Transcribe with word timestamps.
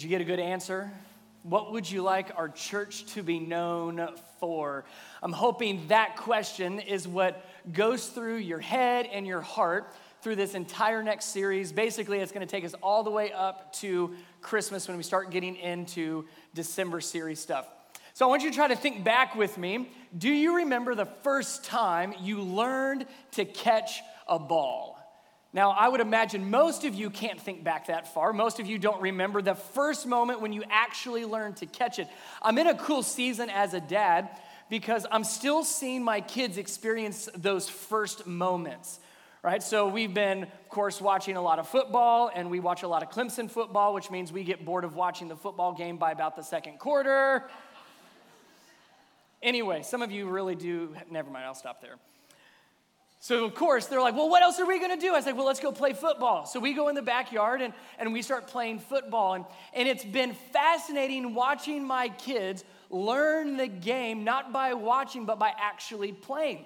Did 0.00 0.04
you 0.04 0.16
get 0.16 0.22
a 0.22 0.24
good 0.24 0.40
answer? 0.40 0.90
What 1.42 1.72
would 1.72 1.90
you 1.90 2.00
like 2.00 2.32
our 2.34 2.48
church 2.48 3.04
to 3.12 3.22
be 3.22 3.38
known 3.38 4.08
for? 4.38 4.86
I'm 5.22 5.30
hoping 5.30 5.88
that 5.88 6.16
question 6.16 6.80
is 6.80 7.06
what 7.06 7.44
goes 7.70 8.06
through 8.06 8.36
your 8.36 8.60
head 8.60 9.06
and 9.12 9.26
your 9.26 9.42
heart 9.42 9.92
through 10.22 10.36
this 10.36 10.54
entire 10.54 11.02
next 11.02 11.26
series. 11.26 11.70
Basically, 11.70 12.20
it's 12.20 12.32
going 12.32 12.46
to 12.46 12.50
take 12.50 12.64
us 12.64 12.74
all 12.82 13.02
the 13.02 13.10
way 13.10 13.30
up 13.30 13.74
to 13.74 14.14
Christmas 14.40 14.88
when 14.88 14.96
we 14.96 15.02
start 15.02 15.30
getting 15.30 15.54
into 15.56 16.24
December 16.54 17.02
series 17.02 17.38
stuff. 17.38 17.68
So 18.14 18.24
I 18.24 18.30
want 18.30 18.42
you 18.42 18.48
to 18.48 18.56
try 18.56 18.68
to 18.68 18.76
think 18.76 19.04
back 19.04 19.36
with 19.36 19.58
me. 19.58 19.90
Do 20.16 20.30
you 20.30 20.56
remember 20.56 20.94
the 20.94 21.04
first 21.04 21.62
time 21.62 22.14
you 22.22 22.40
learned 22.40 23.04
to 23.32 23.44
catch 23.44 24.00
a 24.26 24.38
ball? 24.38 24.99
Now, 25.52 25.70
I 25.70 25.88
would 25.88 26.00
imagine 26.00 26.48
most 26.48 26.84
of 26.84 26.94
you 26.94 27.10
can't 27.10 27.40
think 27.40 27.64
back 27.64 27.88
that 27.88 28.14
far. 28.14 28.32
Most 28.32 28.60
of 28.60 28.66
you 28.66 28.78
don't 28.78 29.00
remember 29.02 29.42
the 29.42 29.56
first 29.56 30.06
moment 30.06 30.40
when 30.40 30.52
you 30.52 30.62
actually 30.70 31.24
learned 31.24 31.56
to 31.56 31.66
catch 31.66 31.98
it. 31.98 32.06
I'm 32.40 32.56
in 32.58 32.68
a 32.68 32.76
cool 32.76 33.02
season 33.02 33.50
as 33.50 33.74
a 33.74 33.80
dad 33.80 34.30
because 34.68 35.06
I'm 35.10 35.24
still 35.24 35.64
seeing 35.64 36.04
my 36.04 36.20
kids 36.20 36.56
experience 36.56 37.28
those 37.34 37.68
first 37.68 38.28
moments, 38.28 39.00
right? 39.42 39.60
So 39.60 39.88
we've 39.88 40.14
been, 40.14 40.44
of 40.44 40.68
course, 40.68 41.00
watching 41.00 41.36
a 41.36 41.42
lot 41.42 41.58
of 41.58 41.66
football, 41.66 42.30
and 42.32 42.48
we 42.48 42.60
watch 42.60 42.84
a 42.84 42.88
lot 42.88 43.02
of 43.02 43.10
Clemson 43.10 43.50
football, 43.50 43.92
which 43.92 44.08
means 44.08 44.32
we 44.32 44.44
get 44.44 44.64
bored 44.64 44.84
of 44.84 44.94
watching 44.94 45.26
the 45.26 45.36
football 45.36 45.72
game 45.72 45.96
by 45.96 46.12
about 46.12 46.36
the 46.36 46.42
second 46.42 46.78
quarter. 46.78 47.50
Anyway, 49.42 49.82
some 49.82 50.02
of 50.02 50.12
you 50.12 50.28
really 50.28 50.54
do, 50.54 50.94
never 51.10 51.28
mind, 51.28 51.46
I'll 51.46 51.54
stop 51.54 51.80
there. 51.80 51.96
So, 53.22 53.44
of 53.44 53.54
course, 53.54 53.84
they're 53.84 54.00
like, 54.00 54.16
well, 54.16 54.30
what 54.30 54.42
else 54.42 54.58
are 54.60 54.66
we 54.66 54.78
going 54.78 54.98
to 54.98 55.00
do? 55.00 55.12
I 55.12 55.16
was 55.16 55.26
like, 55.26 55.36
well, 55.36 55.44
let's 55.44 55.60
go 55.60 55.72
play 55.72 55.92
football. 55.92 56.46
So, 56.46 56.58
we 56.58 56.72
go 56.72 56.88
in 56.88 56.94
the 56.94 57.02
backyard 57.02 57.60
and, 57.60 57.74
and 57.98 58.14
we 58.14 58.22
start 58.22 58.46
playing 58.46 58.78
football. 58.78 59.34
And, 59.34 59.44
and 59.74 59.86
it's 59.86 60.06
been 60.06 60.32
fascinating 60.32 61.34
watching 61.34 61.86
my 61.86 62.08
kids 62.08 62.64
learn 62.88 63.58
the 63.58 63.66
game, 63.66 64.24
not 64.24 64.54
by 64.54 64.72
watching, 64.72 65.26
but 65.26 65.38
by 65.38 65.52
actually 65.54 66.12
playing. 66.12 66.64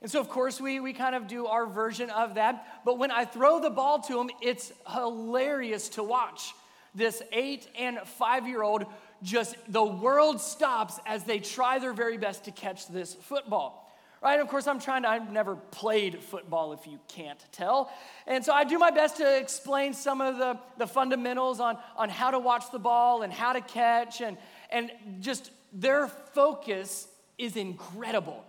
And 0.00 0.08
so, 0.08 0.20
of 0.20 0.28
course, 0.28 0.60
we, 0.60 0.78
we 0.78 0.92
kind 0.92 1.16
of 1.16 1.26
do 1.26 1.46
our 1.46 1.66
version 1.66 2.08
of 2.10 2.36
that. 2.36 2.82
But 2.84 3.00
when 3.00 3.10
I 3.10 3.24
throw 3.24 3.60
the 3.60 3.70
ball 3.70 4.00
to 4.02 4.14
them, 4.14 4.30
it's 4.40 4.72
hilarious 4.88 5.88
to 5.90 6.04
watch. 6.04 6.54
This 6.94 7.20
eight 7.32 7.66
and 7.76 7.98
five 8.04 8.46
year 8.46 8.62
old 8.62 8.86
just, 9.24 9.56
the 9.66 9.84
world 9.84 10.40
stops 10.40 11.00
as 11.04 11.24
they 11.24 11.40
try 11.40 11.80
their 11.80 11.92
very 11.92 12.16
best 12.16 12.44
to 12.44 12.52
catch 12.52 12.86
this 12.86 13.12
football 13.12 13.85
right? 14.22 14.40
Of 14.40 14.48
course, 14.48 14.66
I'm 14.66 14.80
trying 14.80 15.02
to, 15.02 15.08
I've 15.08 15.30
never 15.30 15.56
played 15.56 16.22
football 16.22 16.72
if 16.72 16.86
you 16.86 16.98
can't 17.08 17.38
tell. 17.52 17.92
And 18.26 18.44
so 18.44 18.52
I 18.52 18.64
do 18.64 18.78
my 18.78 18.90
best 18.90 19.18
to 19.18 19.38
explain 19.38 19.92
some 19.92 20.20
of 20.20 20.38
the, 20.38 20.58
the 20.78 20.86
fundamentals 20.86 21.60
on, 21.60 21.78
on 21.96 22.08
how 22.08 22.30
to 22.30 22.38
watch 22.38 22.70
the 22.72 22.78
ball 22.78 23.22
and 23.22 23.32
how 23.32 23.52
to 23.52 23.60
catch, 23.60 24.20
and, 24.20 24.38
and 24.70 24.90
just 25.20 25.50
their 25.72 26.08
focus 26.08 27.08
is 27.38 27.56
incredible. 27.56 28.42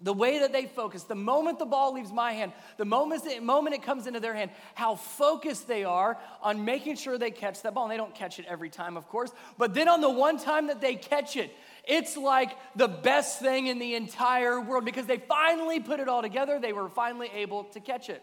The 0.00 0.12
way 0.12 0.40
that 0.40 0.52
they 0.52 0.66
focus, 0.66 1.04
the 1.04 1.14
moment 1.14 1.58
the 1.58 1.64
ball 1.64 1.94
leaves 1.94 2.12
my 2.12 2.32
hand, 2.32 2.52
the 2.76 2.84
moment, 2.84 3.24
the 3.24 3.40
moment 3.40 3.74
it 3.76 3.82
comes 3.82 4.06
into 4.06 4.20
their 4.20 4.34
hand, 4.34 4.50
how 4.74 4.94
focused 4.94 5.66
they 5.68 5.84
are 5.84 6.18
on 6.42 6.66
making 6.66 6.96
sure 6.96 7.16
they 7.16 7.30
catch 7.30 7.62
that 7.62 7.72
ball. 7.72 7.84
And 7.84 7.92
they 7.92 7.96
don't 7.96 8.14
catch 8.14 8.38
it 8.38 8.44
every 8.46 8.68
time, 8.68 8.98
of 8.98 9.08
course, 9.08 9.30
but 9.56 9.72
then 9.72 9.88
on 9.88 10.02
the 10.02 10.10
one 10.10 10.38
time 10.38 10.66
that 10.66 10.82
they 10.82 10.96
catch 10.96 11.36
it, 11.36 11.50
it's 11.84 12.14
like 12.14 12.50
the 12.74 12.88
best 12.88 13.40
thing 13.40 13.68
in 13.68 13.78
the 13.78 13.94
entire 13.94 14.60
world 14.60 14.84
because 14.84 15.06
they 15.06 15.16
finally 15.16 15.80
put 15.80 15.98
it 15.98 16.08
all 16.08 16.20
together. 16.20 16.58
They 16.58 16.74
were 16.74 16.90
finally 16.90 17.30
able 17.32 17.64
to 17.64 17.80
catch 17.80 18.10
it. 18.10 18.22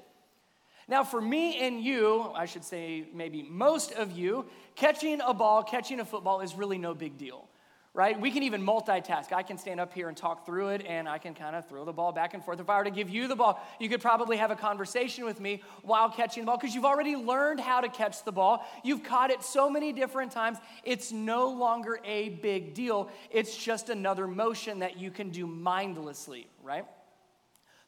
Now, 0.87 1.03
for 1.03 1.21
me 1.21 1.65
and 1.65 1.83
you, 1.83 2.29
I 2.35 2.45
should 2.45 2.65
say 2.65 3.05
maybe 3.15 3.41
most 3.41 3.93
of 3.93 4.11
you, 4.11 4.45
catching 4.75 5.21
a 5.21 5.33
ball, 5.33 5.63
catching 5.63 5.99
a 6.01 6.05
football 6.05 6.41
is 6.41 6.53
really 6.53 6.77
no 6.77 6.93
big 6.93 7.17
deal 7.17 7.47
right? 7.95 8.19
We 8.19 8.31
can 8.31 8.41
even 8.41 8.65
multitask. 8.65 9.31
I 9.31 9.43
can 9.43 9.59
stand 9.59 9.79
up 9.79 9.93
here 9.93 10.07
and 10.07 10.17
talk 10.17 10.47
through 10.47 10.69
it, 10.69 10.83
and 10.87 11.07
I 11.07 11.19
can 11.19 11.35
kind 11.35 11.55
of 11.55 11.67
throw 11.67 11.85
the 11.85 11.93
ball 11.93 12.11
back 12.11 12.33
and 12.33 12.43
forth. 12.43 12.59
If 12.59 12.67
I 12.67 12.77
were 12.79 12.85
to 12.85 12.91
give 12.91 13.07
you 13.07 13.27
the 13.27 13.35
ball, 13.35 13.61
you 13.79 13.87
could 13.87 14.01
probably 14.01 14.37
have 14.37 14.49
a 14.49 14.55
conversation 14.55 15.25
with 15.25 15.39
me 15.39 15.61
while 15.83 16.09
catching 16.09 16.41
the 16.41 16.47
ball 16.47 16.57
because 16.57 16.73
you've 16.73 16.85
already 16.85 17.15
learned 17.15 17.59
how 17.59 17.81
to 17.81 17.89
catch 17.89 18.23
the 18.23 18.31
ball. 18.31 18.65
You've 18.83 19.03
caught 19.03 19.29
it 19.29 19.43
so 19.43 19.69
many 19.69 19.93
different 19.93 20.31
times, 20.31 20.57
it's 20.83 21.11
no 21.11 21.49
longer 21.49 21.99
a 22.03 22.29
big 22.29 22.73
deal. 22.73 23.11
It's 23.29 23.55
just 23.55 23.89
another 23.89 24.27
motion 24.27 24.79
that 24.79 24.97
you 24.97 25.11
can 25.11 25.29
do 25.29 25.45
mindlessly, 25.45 26.47
right? 26.63 26.85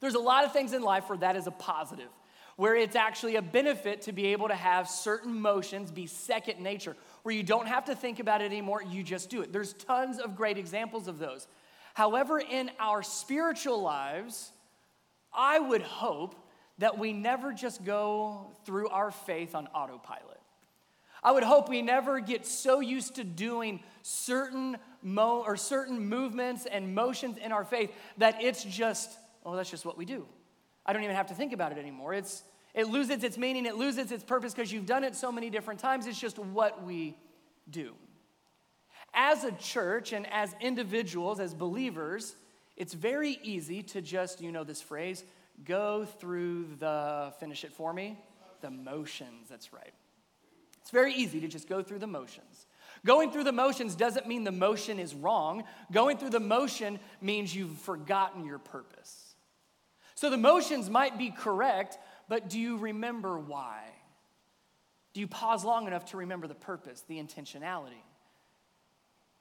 There's 0.01 0.13
a 0.13 0.19
lot 0.19 0.45
of 0.45 0.53
things 0.53 0.73
in 0.73 0.83
life 0.83 1.09
where 1.09 1.17
that 1.17 1.35
is 1.35 1.47
a 1.47 1.51
positive 1.51 2.09
where 2.57 2.75
it's 2.75 2.95
actually 2.95 3.35
a 3.35 3.41
benefit 3.41 4.03
to 4.03 4.13
be 4.13 4.27
able 4.27 4.47
to 4.47 4.55
have 4.55 4.89
certain 4.89 5.39
motions 5.41 5.91
be 5.91 6.07
second 6.07 6.61
nature, 6.61 6.95
where 7.25 7.33
you 7.33 7.41
don't 7.41 7.65
have 7.65 7.85
to 7.85 7.95
think 7.95 8.19
about 8.19 8.43
it 8.43 8.45
anymore, 8.45 8.83
you 8.83 9.01
just 9.01 9.31
do 9.31 9.41
it. 9.41 9.51
There's 9.51 9.73
tons 9.73 10.19
of 10.19 10.35
great 10.35 10.59
examples 10.59 11.07
of 11.07 11.17
those. 11.17 11.47
However, 11.95 12.37
in 12.37 12.69
our 12.79 13.01
spiritual 13.01 13.81
lives, 13.81 14.51
I 15.33 15.57
would 15.57 15.81
hope 15.81 16.35
that 16.77 16.99
we 16.99 17.13
never 17.13 17.51
just 17.51 17.83
go 17.83 18.51
through 18.63 18.89
our 18.89 19.09
faith 19.09 19.55
on 19.55 19.65
autopilot. 19.73 20.39
I 21.23 21.31
would 21.31 21.41
hope 21.41 21.67
we 21.67 21.81
never 21.81 22.19
get 22.19 22.45
so 22.45 22.79
used 22.79 23.15
to 23.15 23.23
doing 23.23 23.81
certain 24.03 24.77
mo- 25.01 25.41
or 25.47 25.57
certain 25.57 26.07
movements 26.07 26.67
and 26.67 26.93
motions 26.93 27.39
in 27.39 27.51
our 27.51 27.65
faith 27.65 27.91
that 28.19 28.43
it's 28.43 28.63
just, 28.63 29.09
oh, 29.43 29.55
that's 29.55 29.71
just 29.71 29.83
what 29.83 29.97
we 29.97 30.05
do. 30.05 30.27
I 30.85 30.93
don't 30.93 31.01
even 31.01 31.15
have 31.15 31.29
to 31.29 31.33
think 31.33 31.53
about 31.53 31.71
it 31.71 31.79
anymore. 31.79 32.13
It's, 32.13 32.43
it 32.75 32.89
loses 32.89 33.23
its 33.23 33.37
meaning, 33.37 33.65
it 33.65 33.75
loses 33.75 34.11
its 34.11 34.23
purpose 34.23 34.53
because 34.53 34.71
you've 34.71 34.85
done 34.85 35.05
it 35.05 35.15
so 35.15 35.31
many 35.31 35.49
different 35.49 35.79
times. 35.79 36.05
It's 36.05 36.19
just 36.19 36.37
what 36.37 36.83
we 36.83 37.15
do. 37.69 37.93
As 39.13 39.45
a 39.45 39.51
church 39.53 40.11
and 40.11 40.27
as 40.29 40.53
individuals, 40.59 41.39
as 41.39 41.53
believers, 41.53 42.35
it's 42.75 42.93
very 42.93 43.39
easy 43.41 43.81
to 43.81 44.01
just, 44.01 44.41
you 44.41 44.51
know 44.51 44.65
this 44.65 44.81
phrase, 44.81 45.23
go 45.63 46.03
through 46.03 46.67
the, 46.79 47.33
finish 47.39 47.63
it 47.63 47.71
for 47.71 47.93
me, 47.93 48.19
the 48.59 48.69
motions. 48.69 49.47
That's 49.49 49.71
right. 49.71 49.93
It's 50.81 50.91
very 50.91 51.13
easy 51.13 51.39
to 51.39 51.47
just 51.47 51.69
go 51.69 51.81
through 51.81 51.99
the 51.99 52.07
motions. 52.07 52.67
Going 53.05 53.31
through 53.31 53.45
the 53.45 53.53
motions 53.53 53.95
doesn't 53.95 54.27
mean 54.27 54.43
the 54.43 54.51
motion 54.51 54.99
is 54.99 55.15
wrong. 55.15 55.63
Going 55.93 56.17
through 56.17 56.31
the 56.31 56.39
motion 56.41 56.99
means 57.21 57.55
you've 57.55 57.77
forgotten 57.77 58.45
your 58.45 58.59
purpose. 58.59 59.35
So 60.15 60.29
the 60.29 60.37
motions 60.37 60.89
might 60.89 61.17
be 61.17 61.29
correct, 61.29 61.97
but 62.27 62.49
do 62.49 62.59
you 62.59 62.77
remember 62.77 63.37
why? 63.37 63.83
Do 65.13 65.19
you 65.21 65.27
pause 65.27 65.63
long 65.63 65.87
enough 65.87 66.05
to 66.11 66.17
remember 66.17 66.47
the 66.47 66.55
purpose, 66.55 67.03
the 67.07 67.17
intentionality? 67.17 68.03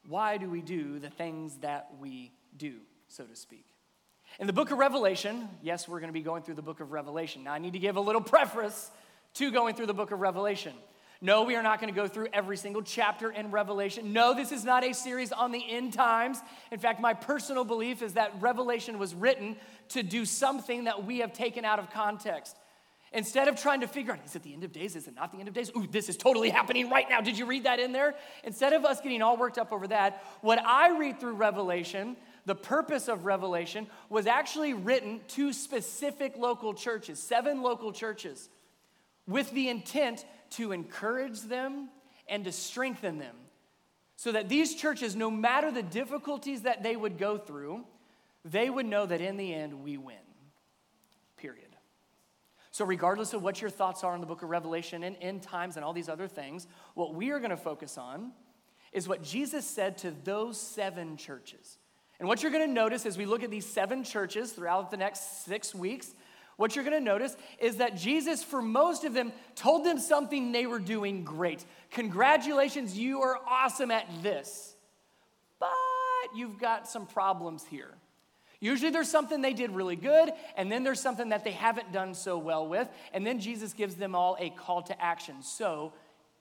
Why 0.06 0.37
do 0.37 0.49
we 0.49 0.61
do 0.61 0.99
the 0.99 1.11
things 1.11 1.56
that 1.59 1.89
we 1.99 2.33
do, 2.56 2.75
so 3.09 3.25
to 3.25 3.34
speak? 3.34 3.67
In 4.39 4.47
the 4.47 4.53
book 4.53 4.71
of 4.71 4.78
Revelation, 4.78 5.49
yes, 5.62 5.89
we're 5.89 6.00
going 6.00 6.09
to 6.09 6.15
be 6.15 6.23
going 6.23 6.43
through 6.43 6.55
the 6.55 6.62
book 6.62 6.81
of 6.81 6.93
Revelation. 6.93 7.44
Now, 7.44 7.53
I 7.53 7.59
need 7.59 7.73
to 7.73 7.78
give 7.78 7.97
a 7.97 8.00
little 8.00 8.21
preface 8.21 8.91
to 9.34 9.50
going 9.50 9.75
through 9.75 9.87
the 9.87 9.94
book 9.94 10.11
of 10.11 10.21
Revelation. 10.21 10.75
No, 11.21 11.44
we 11.44 11.56
are 11.56 11.62
not 11.62 11.81
going 11.81 11.93
to 11.93 11.99
go 11.99 12.06
through 12.06 12.28
every 12.33 12.56
single 12.56 12.83
chapter 12.83 13.31
in 13.31 13.50
Revelation. 13.50 14.12
No, 14.12 14.34
this 14.34 14.53
is 14.53 14.65
not 14.65 14.84
a 14.84 14.93
series 14.93 15.33
on 15.33 15.53
the 15.53 15.65
end 15.71 15.93
times. 15.93 16.39
In 16.71 16.78
fact, 16.78 17.00
my 17.00 17.15
personal 17.15 17.65
belief 17.65 18.03
is 18.03 18.15
that 18.15 18.33
Revelation 18.41 18.99
was 18.99 19.15
written 19.15 19.56
to 19.91 20.03
do 20.03 20.25
something 20.25 20.84
that 20.84 21.05
we 21.05 21.19
have 21.19 21.33
taken 21.33 21.65
out 21.65 21.78
of 21.78 21.91
context. 21.91 22.56
Instead 23.15 23.47
of 23.47 23.55
trying 23.55 23.81
to 23.81 23.87
figure 23.87 24.13
out, 24.13 24.19
is 24.25 24.35
it 24.35 24.43
the 24.43 24.53
end 24.53 24.65
of 24.65 24.73
days? 24.73 24.97
Is 24.97 25.07
it 25.07 25.15
not 25.15 25.31
the 25.31 25.39
end 25.39 25.47
of 25.47 25.55
days? 25.55 25.71
Ooh, 25.77 25.87
this 25.87 26.09
is 26.09 26.17
totally 26.17 26.51
happening 26.51 26.91
right 26.91 27.09
now. 27.09 27.21
Did 27.21 27.39
you 27.39 27.47
read 27.47 27.63
that 27.63 27.79
in 27.79 27.93
there? 27.93 28.17
Instead 28.43 28.73
of 28.73 28.85
us 28.85 29.01
getting 29.01 29.23
all 29.23 29.37
worked 29.37 29.57
up 29.57 29.73
over 29.73 29.87
that, 29.87 30.25
what 30.41 30.59
I 30.59 30.99
read 30.99 31.21
through 31.21 31.35
Revelation, 31.35 32.17
the 32.45 32.57
purpose 32.57 33.07
of 33.07 33.25
Revelation, 33.25 33.87
was 34.09 34.27
actually 34.27 34.75
written 34.75 35.21
to 35.29 35.53
specific 35.53 36.37
local 36.37 36.75
churches, 36.75 37.21
seven 37.21 37.62
local 37.62 37.93
churches, 37.93 38.49
with 39.29 39.49
the 39.53 39.69
intent 39.69 40.25
to 40.50 40.73
encourage 40.73 41.41
them 41.43 41.91
and 42.27 42.44
to 42.44 42.53
strengthen 42.53 43.19
them. 43.19 43.37
So 44.17 44.33
that 44.33 44.49
these 44.49 44.75
churches, 44.75 45.15
no 45.15 45.31
matter 45.31 45.71
the 45.71 45.83
difficulties 45.85 46.62
that 46.62 46.83
they 46.83 46.97
would 46.97 47.17
go 47.17 47.38
through, 47.38 47.85
they 48.44 48.69
would 48.69 48.87
know 48.87 49.06
that 49.06 49.21
in 49.21 49.37
the 49.37 49.55
end 49.55 49.85
we 49.85 49.99
win. 49.99 50.17
So, 52.75 52.85
regardless 52.85 53.35
of 53.35 53.43
what 53.44 53.61
your 53.61 53.71
thoughts 53.71 54.03
are 54.03 54.15
on 54.15 54.21
the 54.21 54.26
book 54.26 54.43
of 54.43 54.50
Revelation 54.50 55.05
and 55.05 55.15
end 55.21 55.43
times 55.43 55.76
and 55.76 55.85
all 55.85 55.93
these 55.93 56.09
other 56.09 56.26
things, 56.26 56.67
what 56.94 57.15
we 57.15 57.31
are 57.31 57.38
going 57.38 57.53
to 57.53 57.56
focus 57.56 57.97
on 57.97 58.32
is 58.93 59.06
what 59.06 59.23
Jesus 59.23 59.65
said 59.65 59.97
to 59.99 60.11
those 60.25 60.61
seven 60.61 61.17
churches. 61.17 61.79
And 62.19 62.26
what 62.26 62.43
you're 62.43 62.50
going 62.50 62.67
to 62.67 62.75
notice 62.75 63.06
as 63.06 63.17
we 63.17 63.26
look 63.26 63.44
at 63.44 63.50
these 63.53 63.65
seven 63.65 64.03
churches 64.03 64.50
throughout 64.50 64.91
the 64.91 64.97
next 64.97 65.44
six 65.44 65.73
weeks 65.73 66.15
what 66.56 66.75
you're 66.75 66.85
going 66.85 66.99
to 66.99 67.05
notice 67.05 67.37
is 67.61 67.76
that 67.76 67.97
Jesus, 67.97 68.43
for 68.43 68.61
most 68.61 69.05
of 69.05 69.12
them, 69.12 69.32
told 69.55 69.85
them 69.85 69.99
something 69.99 70.50
they 70.50 70.67
were 70.67 70.81
doing 70.81 71.25
great. 71.25 71.65
Congratulations, 71.93 72.99
you 72.99 73.23
are 73.23 73.38
awesome 73.49 73.93
at 73.93 74.06
this. 74.21 74.75
But 75.61 75.71
you've 76.35 76.59
got 76.59 76.88
some 76.88 77.06
problems 77.06 77.65
here. 77.65 77.94
Usually 78.64 78.90
there's 78.90 79.11
something 79.11 79.43
they 79.43 79.52
did 79.52 79.72
really 79.72 79.94
good, 79.94 80.32
and 80.56 80.72
then 80.72 80.84
there's 80.84 80.99
something 80.99 81.28
that 81.28 81.44
they 81.44 81.50
haven't 81.50 81.93
done 81.93 82.14
so 82.14 82.38
well 82.38 82.66
with, 82.66 82.88
and 83.12 83.26
then 83.26 83.38
Jesus 83.38 83.75
gives 83.75 83.94
them 83.96 84.14
all 84.14 84.38
a 84.40 84.49
call 84.49 84.81
to 84.84 84.99
action. 85.02 85.43
So 85.43 85.93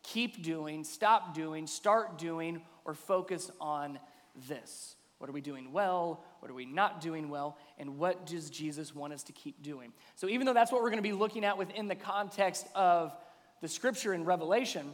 keep 0.03 0.41
doing, 0.41 0.85
stop 0.85 1.35
doing, 1.35 1.67
start 1.67 2.17
doing, 2.17 2.61
or 2.85 2.93
focus 2.93 3.51
on 3.59 3.99
this? 4.47 4.95
What 5.17 5.29
are 5.29 5.33
we 5.33 5.41
doing 5.41 5.73
well? 5.73 6.23
What 6.39 6.49
are 6.49 6.53
we 6.53 6.65
not 6.65 7.01
doing 7.01 7.27
well? 7.27 7.57
And 7.77 7.97
what 7.97 8.25
does 8.25 8.49
Jesus 8.49 8.95
want 8.95 9.11
us 9.11 9.23
to 9.23 9.33
keep 9.33 9.61
doing? 9.61 9.91
So, 10.15 10.29
even 10.29 10.45
though 10.45 10.53
that's 10.53 10.71
what 10.71 10.81
we're 10.81 10.91
going 10.91 11.03
to 11.03 11.09
be 11.09 11.11
looking 11.11 11.43
at 11.43 11.57
within 11.57 11.89
the 11.89 11.95
context 11.95 12.67
of 12.73 13.13
the 13.59 13.67
scripture 13.67 14.13
in 14.13 14.23
Revelation, 14.23 14.93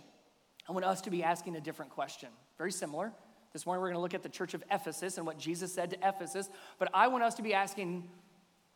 I 0.68 0.72
want 0.72 0.84
us 0.84 1.02
to 1.02 1.12
be 1.12 1.22
asking 1.22 1.58
a 1.58 1.62
different 1.62 1.92
question. 1.92 2.30
Very 2.58 2.72
similar. 2.72 3.14
This 3.52 3.66
morning, 3.66 3.82
we're 3.82 3.88
going 3.88 3.98
to 3.98 4.02
look 4.02 4.14
at 4.14 4.24
the 4.24 4.30
church 4.30 4.54
of 4.54 4.64
Ephesus 4.72 5.18
and 5.18 5.26
what 5.26 5.40
Jesus 5.40 5.74
said 5.74 5.90
to 5.90 5.98
Ephesus. 6.08 6.50
But 6.78 6.90
I 6.94 7.08
want 7.08 7.24
us 7.24 7.36
to 7.36 7.42
be 7.42 7.54
asking, 7.54 8.08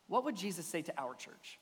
what 0.07 0.25
would 0.25 0.35
Jesus 0.35 0.65
say 0.65 0.81
to 0.81 0.93
our 0.99 1.13
church? 1.13 1.59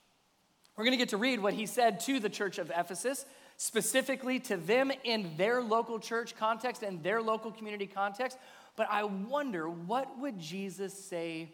We're 0.77 0.85
going 0.85 0.93
to 0.93 0.97
get 0.97 1.09
to 1.09 1.17
read 1.17 1.41
what 1.41 1.53
he 1.53 1.65
said 1.65 1.99
to 2.01 2.19
the 2.19 2.29
church 2.29 2.57
of 2.57 2.71
Ephesus, 2.75 3.25
specifically 3.57 4.39
to 4.39 4.55
them 4.55 4.91
in 5.03 5.33
their 5.37 5.61
local 5.61 5.99
church 5.99 6.35
context 6.37 6.83
and 6.83 7.03
their 7.03 7.21
local 7.21 7.51
community 7.51 7.85
context. 7.85 8.37
But 8.77 8.87
I 8.89 9.03
wonder, 9.03 9.69
what 9.69 10.17
would 10.19 10.39
Jesus 10.39 10.93
say 10.93 11.51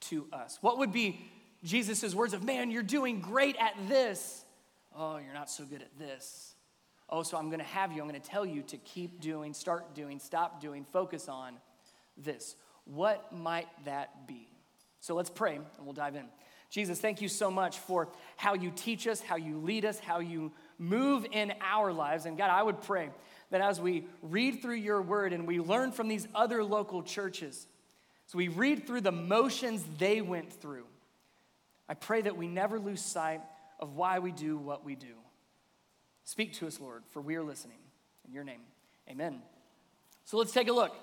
to 0.00 0.26
us? 0.32 0.58
What 0.60 0.78
would 0.78 0.92
be 0.92 1.24
Jesus' 1.64 2.14
words 2.14 2.34
of, 2.34 2.44
man, 2.44 2.70
you're 2.70 2.82
doing 2.82 3.20
great 3.20 3.56
at 3.56 3.74
this. 3.88 4.44
Oh, 4.96 5.18
you're 5.18 5.34
not 5.34 5.50
so 5.50 5.64
good 5.64 5.82
at 5.82 5.96
this. 5.98 6.54
Oh, 7.10 7.22
so 7.22 7.38
I'm 7.38 7.46
going 7.48 7.60
to 7.60 7.64
have 7.64 7.92
you, 7.92 8.02
I'm 8.02 8.08
going 8.08 8.20
to 8.20 8.28
tell 8.28 8.44
you 8.44 8.62
to 8.64 8.76
keep 8.76 9.20
doing, 9.20 9.54
start 9.54 9.94
doing, 9.94 10.18
stop 10.18 10.60
doing, 10.60 10.84
focus 10.92 11.28
on 11.28 11.54
this. 12.16 12.54
What 12.84 13.32
might 13.32 13.68
that 13.84 14.26
be? 14.26 14.48
So 15.00 15.14
let's 15.14 15.30
pray 15.30 15.56
and 15.56 15.64
we'll 15.84 15.94
dive 15.94 16.16
in. 16.16 16.26
Jesus, 16.70 17.00
thank 17.00 17.22
you 17.22 17.28
so 17.28 17.50
much 17.50 17.78
for 17.78 18.08
how 18.36 18.52
you 18.52 18.70
teach 18.74 19.06
us, 19.06 19.22
how 19.22 19.36
you 19.36 19.56
lead 19.58 19.86
us, 19.86 19.98
how 19.98 20.18
you 20.18 20.52
move 20.78 21.26
in 21.32 21.54
our 21.62 21.92
lives. 21.92 22.26
And 22.26 22.36
God, 22.36 22.50
I 22.50 22.62
would 22.62 22.82
pray 22.82 23.08
that 23.50 23.62
as 23.62 23.80
we 23.80 24.06
read 24.20 24.60
through 24.60 24.74
your 24.74 25.00
word 25.00 25.32
and 25.32 25.46
we 25.46 25.60
learn 25.60 25.92
from 25.92 26.08
these 26.08 26.28
other 26.34 26.62
local 26.62 27.02
churches, 27.02 27.66
so 28.26 28.36
we 28.36 28.48
read 28.48 28.86
through 28.86 29.00
the 29.00 29.12
motions 29.12 29.82
they 29.96 30.20
went 30.20 30.52
through, 30.52 30.84
I 31.88 31.94
pray 31.94 32.20
that 32.20 32.36
we 32.36 32.46
never 32.46 32.78
lose 32.78 33.00
sight 33.00 33.40
of 33.80 33.96
why 33.96 34.18
we 34.18 34.30
do 34.30 34.58
what 34.58 34.84
we 34.84 34.94
do. 34.94 35.14
Speak 36.28 36.52
to 36.56 36.66
us, 36.66 36.78
Lord, 36.78 37.04
for 37.08 37.22
we 37.22 37.36
are 37.36 37.42
listening. 37.42 37.78
In 38.26 38.34
your 38.34 38.44
name, 38.44 38.60
amen. 39.08 39.40
So 40.26 40.36
let's 40.36 40.52
take 40.52 40.68
a 40.68 40.72
look. 40.74 40.94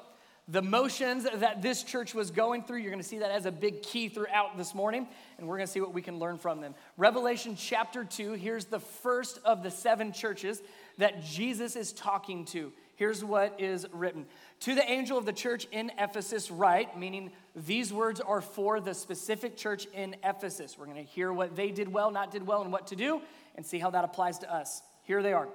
The 0.47 0.61
motions 0.61 1.23
that 1.23 1.63
this 1.63 1.81
church 1.81 2.13
was 2.13 2.29
going 2.29 2.61
through, 2.61 2.77
you're 2.77 2.91
going 2.91 3.01
to 3.01 3.09
see 3.09 3.17
that 3.17 3.31
as 3.31 3.47
a 3.47 3.51
big 3.51 3.81
key 3.81 4.07
throughout 4.07 4.55
this 4.55 4.75
morning, 4.75 5.07
and 5.39 5.47
we're 5.47 5.57
going 5.57 5.65
to 5.65 5.73
see 5.73 5.81
what 5.81 5.95
we 5.95 6.03
can 6.03 6.19
learn 6.19 6.37
from 6.37 6.61
them. 6.61 6.75
Revelation 6.95 7.55
chapter 7.55 8.03
2, 8.03 8.33
here's 8.33 8.65
the 8.65 8.79
first 8.79 9.39
of 9.43 9.63
the 9.63 9.71
seven 9.71 10.13
churches 10.13 10.61
that 10.99 11.23
Jesus 11.23 11.75
is 11.75 11.91
talking 11.91 12.45
to. 12.45 12.71
Here's 12.95 13.25
what 13.25 13.59
is 13.59 13.87
written 13.91 14.27
To 14.59 14.75
the 14.75 14.87
angel 14.87 15.17
of 15.17 15.25
the 15.25 15.33
church 15.33 15.65
in 15.71 15.91
Ephesus, 15.97 16.51
write, 16.51 16.99
meaning 16.99 17.31
these 17.55 17.91
words 17.91 18.21
are 18.21 18.41
for 18.41 18.79
the 18.79 18.93
specific 18.93 19.57
church 19.57 19.87
in 19.91 20.17
Ephesus. 20.23 20.77
We're 20.77 20.85
going 20.85 21.03
to 21.03 21.11
hear 21.11 21.33
what 21.33 21.55
they 21.55 21.71
did 21.71 21.91
well, 21.91 22.11
not 22.11 22.29
did 22.29 22.45
well, 22.45 22.61
and 22.61 22.71
what 22.71 22.85
to 22.87 22.95
do, 22.95 23.21
and 23.55 23.65
see 23.65 23.79
how 23.79 23.89
that 23.89 24.03
applies 24.03 24.37
to 24.39 24.53
us. 24.53 24.83
Here 25.05 25.23
they 25.23 25.33
are. 25.33 25.47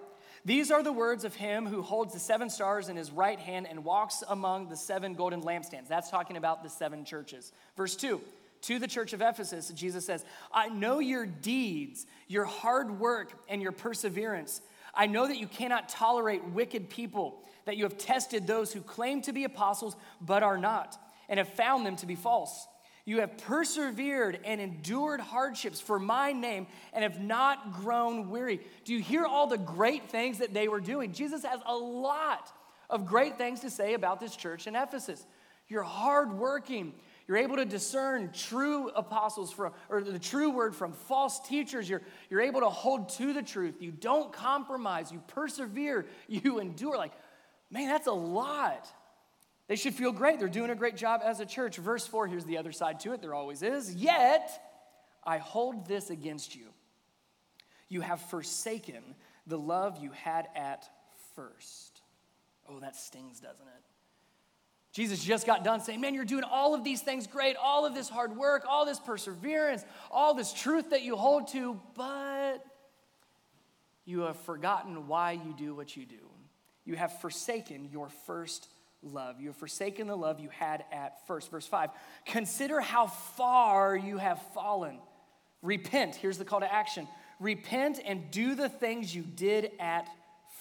These 0.44 0.70
are 0.70 0.82
the 0.82 0.92
words 0.92 1.24
of 1.24 1.34
him 1.34 1.66
who 1.66 1.82
holds 1.82 2.14
the 2.14 2.18
seven 2.18 2.48
stars 2.48 2.88
in 2.88 2.96
his 2.96 3.10
right 3.10 3.38
hand 3.38 3.66
and 3.68 3.84
walks 3.84 4.22
among 4.26 4.68
the 4.68 4.76
seven 4.76 5.14
golden 5.14 5.42
lampstands. 5.42 5.88
That's 5.88 6.08
talking 6.08 6.36
about 6.36 6.62
the 6.62 6.70
seven 6.70 7.04
churches. 7.04 7.52
Verse 7.76 7.94
2 7.94 8.20
To 8.62 8.78
the 8.78 8.88
church 8.88 9.12
of 9.12 9.20
Ephesus, 9.20 9.68
Jesus 9.70 10.06
says, 10.06 10.24
I 10.52 10.68
know 10.68 10.98
your 10.98 11.26
deeds, 11.26 12.06
your 12.26 12.46
hard 12.46 12.98
work, 12.98 13.32
and 13.48 13.60
your 13.60 13.72
perseverance. 13.72 14.62
I 14.94 15.06
know 15.06 15.28
that 15.28 15.36
you 15.36 15.46
cannot 15.46 15.90
tolerate 15.90 16.42
wicked 16.44 16.88
people, 16.88 17.42
that 17.66 17.76
you 17.76 17.84
have 17.84 17.98
tested 17.98 18.46
those 18.46 18.72
who 18.72 18.80
claim 18.80 19.20
to 19.22 19.32
be 19.32 19.44
apostles 19.44 19.94
but 20.22 20.42
are 20.42 20.58
not, 20.58 20.98
and 21.28 21.38
have 21.38 21.50
found 21.50 21.84
them 21.84 21.96
to 21.96 22.06
be 22.06 22.16
false. 22.16 22.66
You 23.04 23.20
have 23.20 23.38
persevered 23.38 24.40
and 24.44 24.60
endured 24.60 25.20
hardships 25.20 25.80
for 25.80 25.98
my 25.98 26.32
name 26.32 26.66
and 26.92 27.02
have 27.02 27.20
not 27.20 27.74
grown 27.74 28.30
weary. 28.30 28.60
Do 28.84 28.92
you 28.92 29.00
hear 29.00 29.24
all 29.24 29.46
the 29.46 29.58
great 29.58 30.10
things 30.10 30.38
that 30.38 30.52
they 30.52 30.68
were 30.68 30.80
doing? 30.80 31.12
Jesus 31.12 31.44
has 31.44 31.60
a 31.66 31.76
lot 31.76 32.52
of 32.88 33.06
great 33.06 33.38
things 33.38 33.60
to 33.60 33.70
say 33.70 33.94
about 33.94 34.20
this 34.20 34.36
church 34.36 34.66
in 34.66 34.76
Ephesus. 34.76 35.24
You're 35.68 35.82
hardworking. 35.82 36.92
You're 37.26 37.38
able 37.38 37.56
to 37.56 37.64
discern 37.64 38.32
true 38.32 38.88
apostles 38.88 39.52
from, 39.52 39.72
or 39.88 40.02
the 40.02 40.18
true 40.18 40.50
word 40.50 40.74
from 40.74 40.92
false 40.92 41.38
teachers. 41.48 41.88
You're, 41.88 42.02
you're 42.28 42.40
able 42.40 42.60
to 42.60 42.68
hold 42.68 43.08
to 43.10 43.32
the 43.32 43.42
truth. 43.42 43.76
You 43.78 43.92
don't 43.92 44.32
compromise. 44.32 45.12
You 45.12 45.22
persevere. 45.28 46.06
You 46.28 46.58
endure. 46.58 46.96
Like, 46.96 47.12
man, 47.70 47.88
that's 47.88 48.08
a 48.08 48.12
lot. 48.12 48.88
They 49.70 49.76
should 49.76 49.94
feel 49.94 50.10
great. 50.10 50.40
They're 50.40 50.48
doing 50.48 50.70
a 50.70 50.74
great 50.74 50.96
job 50.96 51.20
as 51.24 51.38
a 51.38 51.46
church. 51.46 51.76
Verse 51.76 52.04
4, 52.04 52.26
here's 52.26 52.44
the 52.44 52.58
other 52.58 52.72
side 52.72 52.98
to 53.00 53.12
it. 53.12 53.22
There 53.22 53.34
always 53.34 53.62
is. 53.62 53.94
Yet, 53.94 54.50
I 55.22 55.38
hold 55.38 55.86
this 55.86 56.10
against 56.10 56.56
you. 56.56 56.66
You 57.88 58.00
have 58.00 58.20
forsaken 58.20 59.14
the 59.46 59.56
love 59.56 59.98
you 60.02 60.10
had 60.10 60.48
at 60.56 60.90
first. 61.36 62.02
Oh, 62.68 62.80
that 62.80 62.96
stings, 62.96 63.38
doesn't 63.38 63.64
it? 63.64 63.84
Jesus 64.90 65.22
just 65.22 65.46
got 65.46 65.62
done 65.62 65.78
saying, 65.80 66.00
Man, 66.00 66.14
you're 66.14 66.24
doing 66.24 66.42
all 66.42 66.74
of 66.74 66.82
these 66.82 67.00
things 67.00 67.28
great, 67.28 67.54
all 67.54 67.86
of 67.86 67.94
this 67.94 68.08
hard 68.08 68.36
work, 68.36 68.64
all 68.68 68.84
this 68.84 68.98
perseverance, 68.98 69.84
all 70.10 70.34
this 70.34 70.52
truth 70.52 70.90
that 70.90 71.02
you 71.02 71.14
hold 71.14 71.46
to, 71.52 71.80
but 71.94 72.64
you 74.04 74.22
have 74.22 74.40
forgotten 74.40 75.06
why 75.06 75.30
you 75.30 75.54
do 75.56 75.76
what 75.76 75.96
you 75.96 76.06
do. 76.06 76.28
You 76.84 76.96
have 76.96 77.20
forsaken 77.20 77.88
your 77.92 78.08
first 78.26 78.66
love. 79.02 79.40
You 79.40 79.48
have 79.48 79.56
forsaken 79.56 80.06
the 80.06 80.16
love 80.16 80.40
you 80.40 80.48
had 80.50 80.84
at 80.92 81.26
first. 81.26 81.50
Verse 81.50 81.66
5 81.66 81.90
Consider 82.26 82.80
how 82.80 83.06
far 83.06 83.96
you 83.96 84.18
have 84.18 84.40
fallen. 84.54 84.98
Repent. 85.62 86.16
Here's 86.16 86.38
the 86.38 86.44
call 86.44 86.60
to 86.60 86.72
action 86.72 87.06
repent 87.38 88.00
and 88.04 88.30
do 88.30 88.54
the 88.54 88.68
things 88.68 89.14
you 89.14 89.22
did 89.22 89.72
at 89.78 90.08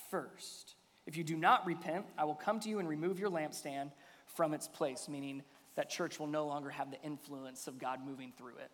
first. 0.09 0.75
If 1.05 1.17
you 1.17 1.23
do 1.23 1.35
not 1.35 1.65
repent, 1.65 2.05
I 2.17 2.25
will 2.25 2.35
come 2.35 2.59
to 2.61 2.69
you 2.69 2.79
and 2.79 2.87
remove 2.87 3.19
your 3.19 3.29
lampstand 3.29 3.91
from 4.35 4.53
its 4.53 4.67
place, 4.67 5.07
meaning 5.09 5.43
that 5.75 5.89
church 5.89 6.19
will 6.19 6.27
no 6.27 6.45
longer 6.45 6.69
have 6.69 6.91
the 6.91 7.01
influence 7.03 7.67
of 7.67 7.79
God 7.79 7.99
moving 8.05 8.31
through 8.37 8.57
it. 8.57 8.71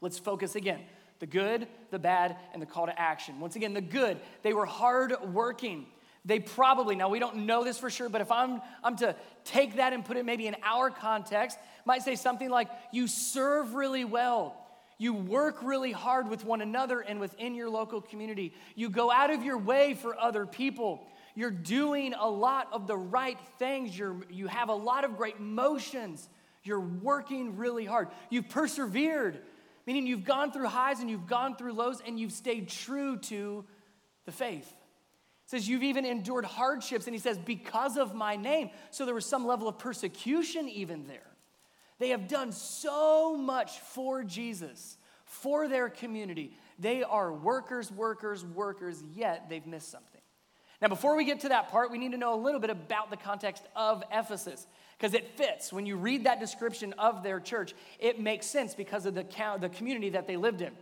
Let's 0.00 0.18
focus 0.18 0.54
again 0.54 0.80
the 1.20 1.26
good, 1.26 1.66
the 1.90 1.98
bad, 1.98 2.36
and 2.52 2.62
the 2.62 2.66
call 2.66 2.86
to 2.86 2.98
action. 2.98 3.40
Once 3.40 3.56
again, 3.56 3.74
the 3.74 3.80
good, 3.80 4.18
they 4.42 4.52
were 4.52 4.66
hard 4.66 5.12
working. 5.32 5.86
They 6.28 6.40
probably, 6.40 6.94
now 6.94 7.08
we 7.08 7.20
don't 7.20 7.46
know 7.46 7.64
this 7.64 7.78
for 7.78 7.88
sure, 7.88 8.10
but 8.10 8.20
if 8.20 8.30
I'm, 8.30 8.60
I'm 8.84 8.96
to 8.96 9.16
take 9.44 9.76
that 9.76 9.94
and 9.94 10.04
put 10.04 10.18
it 10.18 10.26
maybe 10.26 10.46
in 10.46 10.56
our 10.62 10.90
context, 10.90 11.56
might 11.86 12.02
say 12.02 12.16
something 12.16 12.50
like, 12.50 12.68
You 12.92 13.08
serve 13.08 13.72
really 13.74 14.04
well. 14.04 14.54
You 14.98 15.14
work 15.14 15.62
really 15.62 15.90
hard 15.90 16.28
with 16.28 16.44
one 16.44 16.60
another 16.60 17.00
and 17.00 17.18
within 17.18 17.54
your 17.54 17.70
local 17.70 18.02
community. 18.02 18.52
You 18.74 18.90
go 18.90 19.10
out 19.10 19.30
of 19.30 19.42
your 19.42 19.56
way 19.56 19.94
for 19.94 20.20
other 20.20 20.44
people. 20.44 21.06
You're 21.34 21.50
doing 21.50 22.12
a 22.12 22.28
lot 22.28 22.68
of 22.72 22.86
the 22.86 22.96
right 22.96 23.38
things. 23.58 23.96
You're, 23.96 24.20
you 24.28 24.48
have 24.48 24.68
a 24.68 24.74
lot 24.74 25.04
of 25.04 25.16
great 25.16 25.40
motions. 25.40 26.28
You're 26.62 26.80
working 26.80 27.56
really 27.56 27.86
hard. 27.86 28.08
You've 28.28 28.50
persevered, 28.50 29.40
meaning 29.86 30.06
you've 30.06 30.24
gone 30.24 30.52
through 30.52 30.66
highs 30.66 31.00
and 31.00 31.08
you've 31.08 31.26
gone 31.26 31.56
through 31.56 31.72
lows 31.72 32.02
and 32.06 32.20
you've 32.20 32.32
stayed 32.32 32.68
true 32.68 33.16
to 33.16 33.64
the 34.26 34.32
faith 34.32 34.70
says 35.48 35.66
you've 35.66 35.82
even 35.82 36.04
endured 36.04 36.44
hardships 36.44 37.06
and 37.06 37.14
he 37.14 37.18
says 37.18 37.38
because 37.38 37.96
of 37.96 38.14
my 38.14 38.36
name. 38.36 38.68
So 38.90 39.06
there 39.06 39.14
was 39.14 39.24
some 39.24 39.46
level 39.46 39.66
of 39.66 39.78
persecution 39.78 40.68
even 40.68 41.06
there. 41.06 41.26
They 41.98 42.10
have 42.10 42.28
done 42.28 42.52
so 42.52 43.34
much 43.34 43.78
for 43.80 44.22
jesus 44.22 44.98
for 45.24 45.66
their 45.66 45.88
community. 45.88 46.52
They 46.78 47.02
are 47.02 47.32
workers 47.32 47.90
workers 47.90 48.44
workers 48.44 49.02
yet 49.14 49.48
they've 49.48 49.66
missed 49.66 49.90
something. 49.90 50.20
Now 50.82 50.88
before 50.88 51.16
we 51.16 51.24
get 51.24 51.40
to 51.40 51.48
that 51.48 51.70
part 51.70 51.90
we 51.90 51.96
need 51.96 52.12
to 52.12 52.18
know 52.18 52.34
a 52.34 52.42
little 52.42 52.60
bit 52.60 52.70
about 52.70 53.08
the 53.08 53.16
context 53.16 53.64
of 53.74 54.04
ephesus 54.12 54.66
because 54.98 55.14
it 55.14 55.38
fits. 55.38 55.72
When 55.72 55.86
you 55.86 55.96
read 55.96 56.24
that 56.24 56.40
description 56.40 56.92
of 56.98 57.22
their 57.22 57.40
church 57.40 57.72
it 57.98 58.20
makes 58.20 58.44
sense 58.44 58.74
because 58.74 59.06
of 59.06 59.14
the, 59.14 59.24
the 59.58 59.70
community 59.70 60.10
that 60.10 60.26
they 60.26 60.36
lived 60.36 60.60
in. 60.60 60.72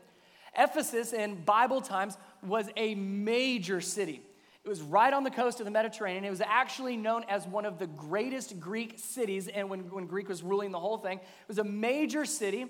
Ephesus 0.58 1.12
in 1.12 1.44
bible 1.44 1.80
times 1.80 2.18
was 2.42 2.68
a 2.76 2.96
major 2.96 3.80
city 3.80 4.22
it 4.66 4.68
was 4.68 4.82
right 4.82 5.12
on 5.12 5.22
the 5.22 5.30
coast 5.30 5.60
of 5.60 5.64
the 5.64 5.70
Mediterranean. 5.70 6.24
It 6.24 6.30
was 6.30 6.40
actually 6.40 6.96
known 6.96 7.24
as 7.28 7.46
one 7.46 7.64
of 7.64 7.78
the 7.78 7.86
greatest 7.86 8.58
Greek 8.58 8.94
cities, 8.96 9.46
and 9.46 9.70
when, 9.70 9.88
when 9.92 10.06
Greek 10.06 10.28
was 10.28 10.42
ruling 10.42 10.72
the 10.72 10.80
whole 10.80 10.98
thing, 10.98 11.18
it 11.18 11.48
was 11.48 11.58
a 11.58 11.64
major 11.64 12.24
city. 12.24 12.66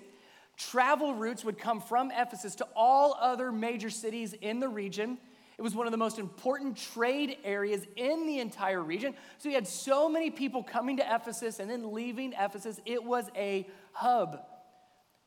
Travel 0.57 1.15
routes 1.15 1.43
would 1.43 1.57
come 1.57 1.81
from 1.81 2.11
Ephesus 2.11 2.53
to 2.55 2.67
all 2.75 3.17
other 3.19 3.51
major 3.51 3.89
cities 3.89 4.33
in 4.33 4.59
the 4.59 4.69
region. 4.69 5.17
It 5.57 5.63
was 5.63 5.73
one 5.73 5.87
of 5.87 5.91
the 5.91 5.97
most 5.97 6.19
important 6.19 6.77
trade 6.77 7.37
areas 7.43 7.81
in 7.95 8.27
the 8.27 8.41
entire 8.41 8.83
region. 8.83 9.15
So 9.39 9.49
you 9.49 9.55
had 9.55 9.67
so 9.67 10.07
many 10.07 10.29
people 10.29 10.61
coming 10.61 10.97
to 10.97 11.15
Ephesus 11.15 11.59
and 11.59 11.67
then 11.67 11.93
leaving 11.93 12.33
Ephesus. 12.33 12.79
It 12.85 13.03
was 13.03 13.27
a 13.35 13.67
hub, 13.91 14.33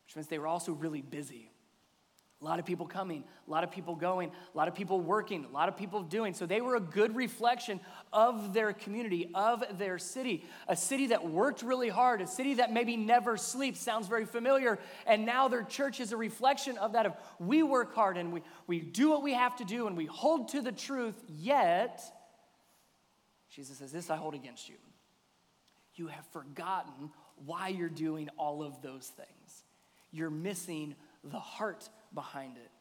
which 0.05 0.15
means 0.15 0.29
they 0.29 0.39
were 0.39 0.47
also 0.47 0.71
really 0.71 1.01
busy 1.01 1.50
A 2.41 2.43
lot 2.43 2.57
of 2.57 2.65
people 2.65 2.87
coming, 2.87 3.23
a 3.47 3.51
lot 3.51 3.63
of 3.63 3.69
people 3.69 3.95
going, 3.95 4.31
a 4.31 4.57
lot 4.57 4.67
of 4.67 4.73
people 4.73 4.99
working, 4.99 5.45
a 5.45 5.53
lot 5.53 5.69
of 5.69 5.77
people 5.77 6.01
doing. 6.01 6.33
So 6.33 6.47
they 6.47 6.59
were 6.59 6.75
a 6.75 6.79
good 6.79 7.15
reflection 7.15 7.79
of 8.11 8.51
their 8.51 8.73
community, 8.73 9.29
of 9.35 9.63
their 9.77 9.99
city. 9.99 10.43
A 10.67 10.75
city 10.75 11.07
that 11.07 11.29
worked 11.29 11.61
really 11.61 11.89
hard, 11.89 12.19
a 12.19 12.25
city 12.25 12.55
that 12.55 12.73
maybe 12.73 12.97
never 12.97 13.37
sleeps, 13.37 13.79
sounds 13.79 14.07
very 14.07 14.25
familiar. 14.25 14.79
And 15.05 15.23
now 15.23 15.49
their 15.49 15.63
church 15.63 15.99
is 15.99 16.13
a 16.13 16.17
reflection 16.17 16.79
of 16.79 16.93
that 16.93 17.05
of 17.05 17.13
we 17.37 17.61
work 17.61 17.93
hard 17.93 18.17
and 18.17 18.33
we, 18.33 18.41
we 18.65 18.79
do 18.79 19.11
what 19.11 19.21
we 19.21 19.33
have 19.33 19.55
to 19.57 19.63
do 19.63 19.85
and 19.85 19.95
we 19.95 20.07
hold 20.07 20.49
to 20.49 20.61
the 20.61 20.71
truth, 20.71 21.21
yet 21.27 22.01
Jesus 23.51 23.77
says, 23.77 23.91
This 23.91 24.09
I 24.09 24.15
hold 24.15 24.33
against 24.33 24.67
you. 24.67 24.75
You 25.95 26.07
have 26.07 26.25
forgotten 26.27 27.11
why 27.45 27.67
you're 27.67 27.89
doing 27.89 28.29
all 28.37 28.63
of 28.63 28.81
those 28.81 29.07
things. 29.07 29.63
You're 30.11 30.29
missing 30.29 30.95
the 31.23 31.39
heart 31.39 31.87
behind 32.13 32.57
it. 32.57 32.71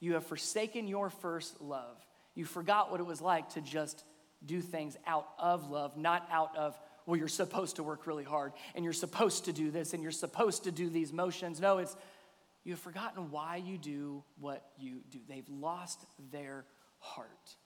You 0.00 0.14
have 0.14 0.26
forsaken 0.26 0.88
your 0.88 1.10
first 1.10 1.60
love. 1.60 1.96
You 2.34 2.44
forgot 2.44 2.90
what 2.90 3.00
it 3.00 3.06
was 3.06 3.20
like 3.20 3.50
to 3.50 3.60
just 3.60 4.04
do 4.44 4.60
things 4.60 4.96
out 5.06 5.26
of 5.38 5.70
love, 5.70 5.96
not 5.96 6.28
out 6.30 6.56
of, 6.56 6.78
well, 7.06 7.16
you're 7.16 7.26
supposed 7.26 7.76
to 7.76 7.82
work 7.82 8.06
really 8.06 8.24
hard 8.24 8.52
and 8.74 8.84
you're 8.84 8.92
supposed 8.92 9.46
to 9.46 9.52
do 9.52 9.70
this 9.70 9.94
and 9.94 10.02
you're 10.02 10.12
supposed 10.12 10.64
to 10.64 10.70
do 10.70 10.88
these 10.88 11.12
motions. 11.12 11.60
No, 11.60 11.78
it's 11.78 11.96
you 12.64 12.72
have 12.72 12.80
forgotten 12.80 13.30
why 13.30 13.56
you 13.56 13.78
do 13.78 14.22
what 14.38 14.70
you 14.78 15.00
do. 15.10 15.18
They've 15.28 15.48
lost 15.48 16.04
their 16.30 16.64
heart. 16.98 17.56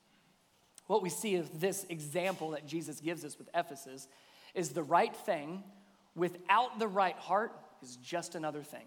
What 0.87 1.03
we 1.03 1.11
see 1.11 1.37
of 1.37 1.61
this 1.61 1.85
example 1.89 2.51
that 2.51 2.67
Jesus 2.67 3.01
gives 3.01 3.25
us 3.25 3.39
with 3.39 3.49
Ephesus 3.55 4.09
is 4.55 4.71
the 4.71 4.83
right 4.83 5.15
thing 5.15 5.63
without 6.15 6.79
the 6.79 6.89
right 6.89 7.17
heart 7.17 7.53
is 7.83 7.97
just 7.97 8.35
another 8.35 8.63
thing. 8.63 8.87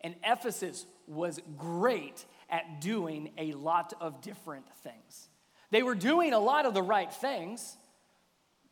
And 0.00 0.14
Ephesus 0.24 0.86
was 1.06 1.40
great 1.56 2.24
at 2.50 2.80
doing 2.80 3.30
a 3.38 3.52
lot 3.52 3.92
of 4.00 4.20
different 4.20 4.66
things. 4.82 5.28
They 5.70 5.82
were 5.82 5.94
doing 5.94 6.32
a 6.32 6.38
lot 6.38 6.66
of 6.66 6.74
the 6.74 6.82
right 6.82 7.12
things, 7.12 7.76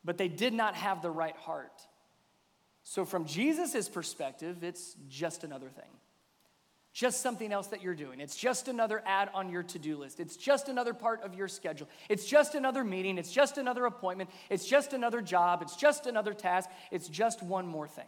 but 0.04 0.18
they 0.18 0.28
did 0.28 0.52
not 0.52 0.74
have 0.76 1.02
the 1.02 1.10
right 1.10 1.36
heart. 1.36 1.82
So, 2.82 3.04
from 3.04 3.24
Jesus' 3.24 3.88
perspective, 3.88 4.62
it's 4.62 4.94
just 5.08 5.42
another 5.42 5.68
thing. 5.68 5.90
Just 6.92 7.22
something 7.22 7.50
else 7.50 7.68
that 7.68 7.82
you're 7.82 7.96
doing. 7.96 8.20
It's 8.20 8.36
just 8.36 8.68
another 8.68 9.02
ad 9.04 9.28
on 9.34 9.48
your 9.48 9.64
to 9.64 9.80
do 9.80 9.96
list. 9.96 10.20
It's 10.20 10.36
just 10.36 10.68
another 10.68 10.94
part 10.94 11.24
of 11.24 11.34
your 11.34 11.48
schedule. 11.48 11.88
It's 12.08 12.24
just 12.24 12.54
another 12.54 12.84
meeting. 12.84 13.18
It's 13.18 13.32
just 13.32 13.58
another 13.58 13.86
appointment. 13.86 14.30
It's 14.48 14.64
just 14.64 14.92
another 14.92 15.20
job. 15.20 15.60
It's 15.62 15.74
just 15.74 16.06
another 16.06 16.32
task. 16.34 16.70
It's 16.92 17.08
just 17.08 17.42
one 17.42 17.66
more 17.66 17.88
thing. 17.88 18.04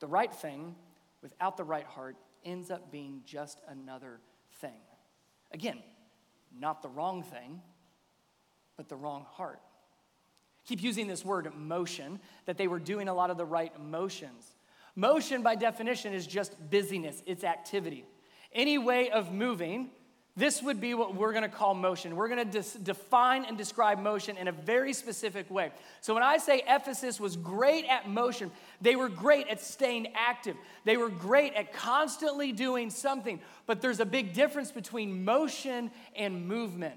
The 0.00 0.06
right 0.06 0.32
thing 0.32 0.74
without 1.22 1.56
the 1.56 1.64
right 1.64 1.86
heart 1.86 2.16
ends 2.44 2.70
up 2.70 2.90
being 2.90 3.22
just 3.24 3.60
another 3.68 4.20
thing. 4.60 4.80
Again, 5.52 5.82
not 6.56 6.82
the 6.82 6.88
wrong 6.88 7.22
thing, 7.22 7.60
but 8.76 8.88
the 8.88 8.96
wrong 8.96 9.26
heart. 9.30 9.60
Keep 10.66 10.82
using 10.82 11.06
this 11.06 11.24
word 11.24 11.52
motion, 11.54 12.20
that 12.44 12.58
they 12.58 12.68
were 12.68 12.78
doing 12.78 13.08
a 13.08 13.14
lot 13.14 13.30
of 13.30 13.38
the 13.38 13.44
right 13.44 13.72
motions. 13.80 14.54
Motion, 14.94 15.42
by 15.42 15.54
definition, 15.54 16.12
is 16.12 16.26
just 16.26 16.54
busyness, 16.70 17.22
it's 17.26 17.44
activity. 17.44 18.04
Any 18.52 18.78
way 18.78 19.10
of 19.10 19.32
moving 19.32 19.90
this 20.38 20.62
would 20.62 20.80
be 20.80 20.94
what 20.94 21.16
we're 21.16 21.32
gonna 21.32 21.48
call 21.48 21.74
motion. 21.74 22.14
We're 22.14 22.28
gonna 22.28 22.44
dis- 22.44 22.74
define 22.74 23.44
and 23.44 23.58
describe 23.58 23.98
motion 23.98 24.36
in 24.36 24.46
a 24.46 24.52
very 24.52 24.92
specific 24.92 25.50
way. 25.50 25.72
So 26.00 26.14
when 26.14 26.22
I 26.22 26.38
say 26.38 26.62
Ephesus 26.66 27.18
was 27.18 27.36
great 27.36 27.84
at 27.86 28.08
motion, 28.08 28.52
they 28.80 28.94
were 28.94 29.08
great 29.08 29.48
at 29.48 29.60
staying 29.60 30.12
active. 30.14 30.56
They 30.84 30.96
were 30.96 31.08
great 31.08 31.54
at 31.54 31.72
constantly 31.72 32.52
doing 32.52 32.90
something. 32.90 33.40
But 33.66 33.80
there's 33.80 33.98
a 33.98 34.06
big 34.06 34.32
difference 34.32 34.70
between 34.70 35.24
motion 35.24 35.90
and 36.14 36.46
movement. 36.46 36.94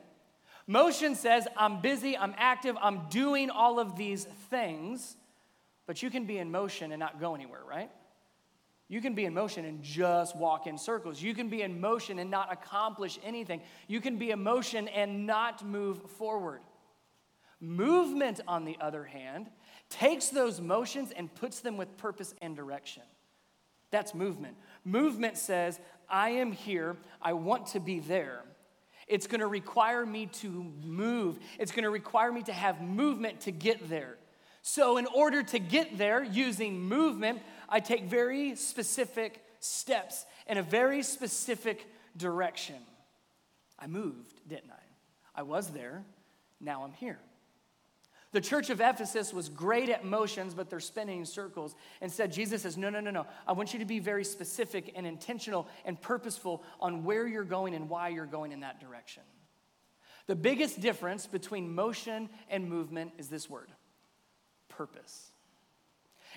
Motion 0.68 1.16
says, 1.16 1.48
I'm 1.58 1.82
busy, 1.82 2.16
I'm 2.16 2.36
active, 2.38 2.78
I'm 2.80 3.10
doing 3.10 3.50
all 3.50 3.80
of 3.80 3.98
these 3.98 4.26
things. 4.52 5.18
But 5.88 6.04
you 6.04 6.12
can 6.12 6.26
be 6.26 6.38
in 6.38 6.52
motion 6.52 6.92
and 6.92 7.00
not 7.00 7.20
go 7.20 7.34
anywhere, 7.34 7.62
right? 7.68 7.90
You 8.92 9.00
can 9.00 9.14
be 9.14 9.24
in 9.24 9.34
motion 9.34 9.64
and 9.64 9.82
just 9.82 10.36
walk 10.36 10.68
in 10.68 10.78
circles. 10.78 11.22
You 11.22 11.34
can 11.34 11.48
be 11.48 11.62
in 11.62 11.80
motion 11.80 12.20
and 12.20 12.30
not 12.30 12.52
accomplish 12.52 13.18
anything. 13.24 13.62
You 13.88 14.02
can 14.02 14.18
be 14.18 14.32
in 14.32 14.44
motion 14.44 14.90
and 14.90 15.26
not 15.26 15.66
move 15.66 16.02
forward. 16.18 16.60
Movement, 17.62 18.42
on 18.50 18.66
the 18.66 18.76
other 18.82 19.06
hand, 19.06 19.50
takes 19.90 20.28
those 20.28 20.60
motions 20.60 21.12
and 21.12 21.34
puts 21.34 21.62
them 21.62 21.78
with 21.78 21.96
purpose 21.96 22.36
and 22.42 22.54
direction. 22.54 23.04
That's 23.92 24.14
movement. 24.14 24.58
Movement 24.84 25.38
says, 25.38 25.80
I 26.10 26.32
am 26.32 26.52
here, 26.52 26.98
I 27.22 27.32
want 27.32 27.68
to 27.68 27.80
be 27.80 28.02
there. 28.02 28.42
It's 29.08 29.26
gonna 29.26 29.48
require 29.48 30.06
me 30.06 30.26
to 30.26 30.50
move, 30.84 31.40
it's 31.58 31.72
gonna 31.72 31.90
require 31.90 32.34
me 32.34 32.44
to 32.44 32.54
have 32.54 32.82
movement 32.82 33.40
to 33.42 33.52
get 33.52 33.88
there. 33.88 34.18
So, 34.64 34.98
in 34.98 35.08
order 35.08 35.42
to 35.42 35.60
get 35.60 35.98
there 35.98 36.24
using 36.24 36.80
movement, 36.82 37.42
I 37.72 37.80
take 37.80 38.04
very 38.04 38.56
specific 38.56 39.42
steps 39.62 40.26
in 40.46 40.58
a 40.58 40.64
very 40.64 41.02
specific 41.02 41.88
direction. 42.18 42.76
I 43.80 43.88
moved, 43.88 44.48
didn't 44.48 44.72
I? 44.72 45.40
I 45.40 45.44
was 45.44 45.70
there, 45.70 46.04
now 46.60 46.84
I'm 46.84 46.92
here. 46.92 47.20
The 48.34 48.42
church 48.42 48.70
of 48.70 48.80
Ephesus 48.80 49.34
was 49.34 49.50
great 49.50 49.90
at 49.90 50.06
motions, 50.06 50.54
but 50.54 50.70
they're 50.70 50.80
spinning 50.80 51.20
in 51.20 51.26
circles. 51.26 51.76
Instead, 52.02 52.32
Jesus 52.32 52.62
says, 52.62 52.78
No, 52.78 52.90
no, 52.90 53.02
no, 53.02 53.12
no. 53.12 53.26
I 53.46 53.52
want 53.52 53.74
you 53.74 53.80
to 53.80 53.86
be 53.86 54.00
very 54.00 54.24
specific 54.24 54.94
and 54.96 55.06
intentional 55.06 55.68
and 55.84 56.00
purposeful 56.00 56.64
on 56.80 57.04
where 57.04 57.28
you're 57.28 57.44
going 57.44 57.74
and 57.76 57.90
why 57.90 58.08
you're 58.10 58.26
going 58.26 58.54
in 58.54 58.62
that 58.62 58.80
direction. 58.80 59.24
The 60.28 60.36
biggest 60.36 60.80
difference 60.80 61.28
between 61.28 61.76
motion 61.76 62.30
and 62.50 62.70
movement 62.70 63.12
is 63.18 63.28
this 63.28 63.50
word 63.50 63.70
purpose. 64.70 65.31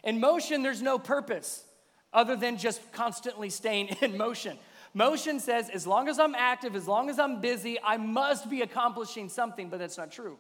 In 0.04 0.20
motion, 0.20 0.62
there's 0.62 0.82
no 0.82 0.99
purpose 0.99 1.64
other 2.12 2.37
than 2.37 2.56
just 2.58 2.92
constantly 2.92 3.50
staying 3.50 3.88
in 4.02 4.16
motion. 4.16 4.56
Motion 4.92 5.40
says, 5.40 5.68
as 5.70 5.88
long 5.88 6.08
as 6.08 6.20
I'm 6.20 6.37
active, 6.37 6.76
as 6.76 6.87
long 6.87 7.11
as 7.11 7.18
I'm 7.18 7.40
busy, 7.40 7.78
I 7.82 7.96
must 7.96 8.49
be 8.49 8.62
accomplishing 8.62 9.28
something, 9.28 9.68
but 9.68 9.80
that's 9.80 9.99
not 9.99 10.12
true. 10.12 10.38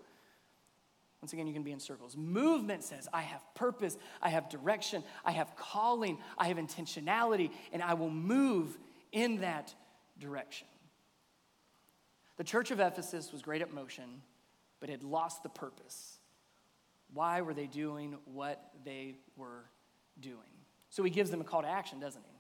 Once 1.20 1.32
again, 1.32 1.46
you 1.46 1.54
can 1.54 1.64
be 1.64 1.72
in 1.72 1.80
circles. 1.80 2.16
Movement 2.16 2.84
says, 2.84 3.08
I 3.12 3.22
have 3.22 3.42
purpose, 3.54 3.96
I 4.22 4.28
have 4.28 4.48
direction, 4.50 5.02
I 5.24 5.32
have 5.32 5.56
calling, 5.56 6.18
I 6.38 6.48
have 6.48 6.58
intentionality, 6.58 7.50
and 7.72 7.82
I 7.82 7.94
will 7.94 8.10
move 8.10 8.78
in 9.10 9.40
that 9.40 9.74
direction. 10.20 10.68
The 12.36 12.44
church 12.44 12.70
of 12.70 12.78
Ephesus 12.78 13.32
was 13.32 13.42
great 13.42 13.62
at 13.62 13.72
motion, 13.72 14.22
but 14.80 14.88
had 14.88 15.02
lost 15.02 15.42
the 15.42 15.48
purpose. 15.48 16.18
Why 17.14 17.40
were 17.40 17.54
they 17.54 17.66
doing 17.66 18.16
what 18.26 18.62
they 18.84 19.16
were 19.36 19.64
doing? 20.20 20.38
So 20.90 21.02
he 21.02 21.10
gives 21.10 21.30
them 21.30 21.40
a 21.40 21.44
call 21.44 21.62
to 21.62 21.68
action, 21.68 22.00
doesn't 22.00 22.22
he? 22.24 22.36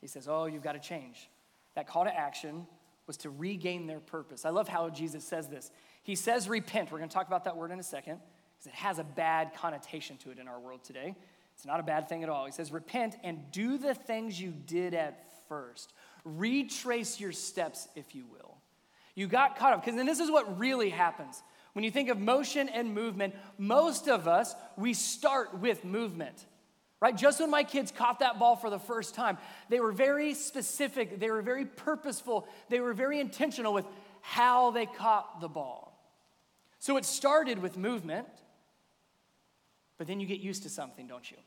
He 0.00 0.06
says, 0.06 0.28
Oh, 0.28 0.46
you've 0.46 0.62
got 0.62 0.72
to 0.72 0.78
change. 0.78 1.28
That 1.74 1.86
call 1.88 2.04
to 2.04 2.16
action 2.16 2.66
was 3.06 3.16
to 3.18 3.30
regain 3.30 3.86
their 3.86 4.00
purpose. 4.00 4.44
I 4.44 4.50
love 4.50 4.68
how 4.68 4.88
Jesus 4.90 5.24
says 5.24 5.48
this. 5.48 5.70
He 6.02 6.14
says 6.14 6.48
repent. 6.48 6.92
We're 6.92 6.98
going 6.98 7.10
to 7.10 7.14
talk 7.14 7.26
about 7.26 7.44
that 7.44 7.56
word 7.56 7.70
in 7.70 7.80
a 7.80 7.82
second 7.82 8.20
because 8.56 8.66
it 8.66 8.74
has 8.74 8.98
a 8.98 9.04
bad 9.04 9.52
connotation 9.54 10.16
to 10.18 10.30
it 10.30 10.38
in 10.38 10.48
our 10.48 10.60
world 10.60 10.84
today. 10.84 11.14
It's 11.54 11.66
not 11.66 11.80
a 11.80 11.82
bad 11.82 12.08
thing 12.08 12.22
at 12.22 12.28
all. 12.28 12.46
He 12.46 12.52
says 12.52 12.72
repent 12.72 13.16
and 13.22 13.50
do 13.52 13.78
the 13.78 13.94
things 13.94 14.40
you 14.40 14.54
did 14.66 14.94
at 14.94 15.26
first. 15.48 15.92
Retrace 16.24 17.20
your 17.20 17.32
steps, 17.32 17.88
if 17.96 18.14
you 18.14 18.24
will. 18.30 18.56
You 19.14 19.26
got 19.26 19.58
caught 19.58 19.72
up 19.72 19.84
because 19.84 19.96
then 19.96 20.06
this 20.06 20.20
is 20.20 20.30
what 20.30 20.58
really 20.58 20.90
happens. 20.90 21.42
When 21.72 21.84
you 21.84 21.90
think 21.90 22.08
of 22.08 22.18
motion 22.18 22.68
and 22.68 22.94
movement, 22.94 23.34
most 23.58 24.08
of 24.08 24.26
us, 24.26 24.54
we 24.76 24.94
start 24.94 25.58
with 25.58 25.84
movement. 25.84 26.46
Right? 27.00 27.16
Just 27.16 27.40
when 27.40 27.50
my 27.50 27.62
kids 27.62 27.90
caught 27.90 28.18
that 28.18 28.38
ball 28.38 28.56
for 28.56 28.68
the 28.68 28.78
first 28.78 29.14
time, 29.14 29.38
they 29.70 29.80
were 29.80 29.92
very 29.92 30.34
specific, 30.34 31.18
they 31.18 31.30
were 31.30 31.40
very 31.40 31.64
purposeful, 31.64 32.46
they 32.68 32.80
were 32.80 32.92
very 32.92 33.20
intentional 33.20 33.72
with 33.72 33.86
how 34.20 34.70
they 34.70 34.84
caught 34.84 35.40
the 35.40 35.48
ball. 35.48 35.96
So 36.78 36.98
it 36.98 37.06
started 37.06 37.58
with 37.58 37.78
movement, 37.78 38.28
but 39.96 40.06
then 40.06 40.20
you 40.20 40.26
get 40.26 40.40
used 40.40 40.62
to 40.64 40.68
something, 40.68 41.06
don't 41.06 41.30
you? 41.30 41.38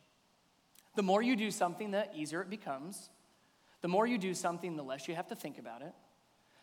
The 0.95 1.03
more 1.03 1.21
you 1.21 1.35
do 1.35 1.51
something, 1.51 1.91
the 1.91 2.07
easier 2.15 2.41
it 2.41 2.49
becomes. 2.49 3.09
The 3.81 3.87
more 3.87 4.07
you 4.07 4.17
do 4.17 4.33
something, 4.33 4.75
the 4.75 4.83
less 4.83 5.07
you 5.07 5.15
have 5.15 5.27
to 5.27 5.35
think 5.35 5.57
about 5.59 5.81
it. 5.81 5.93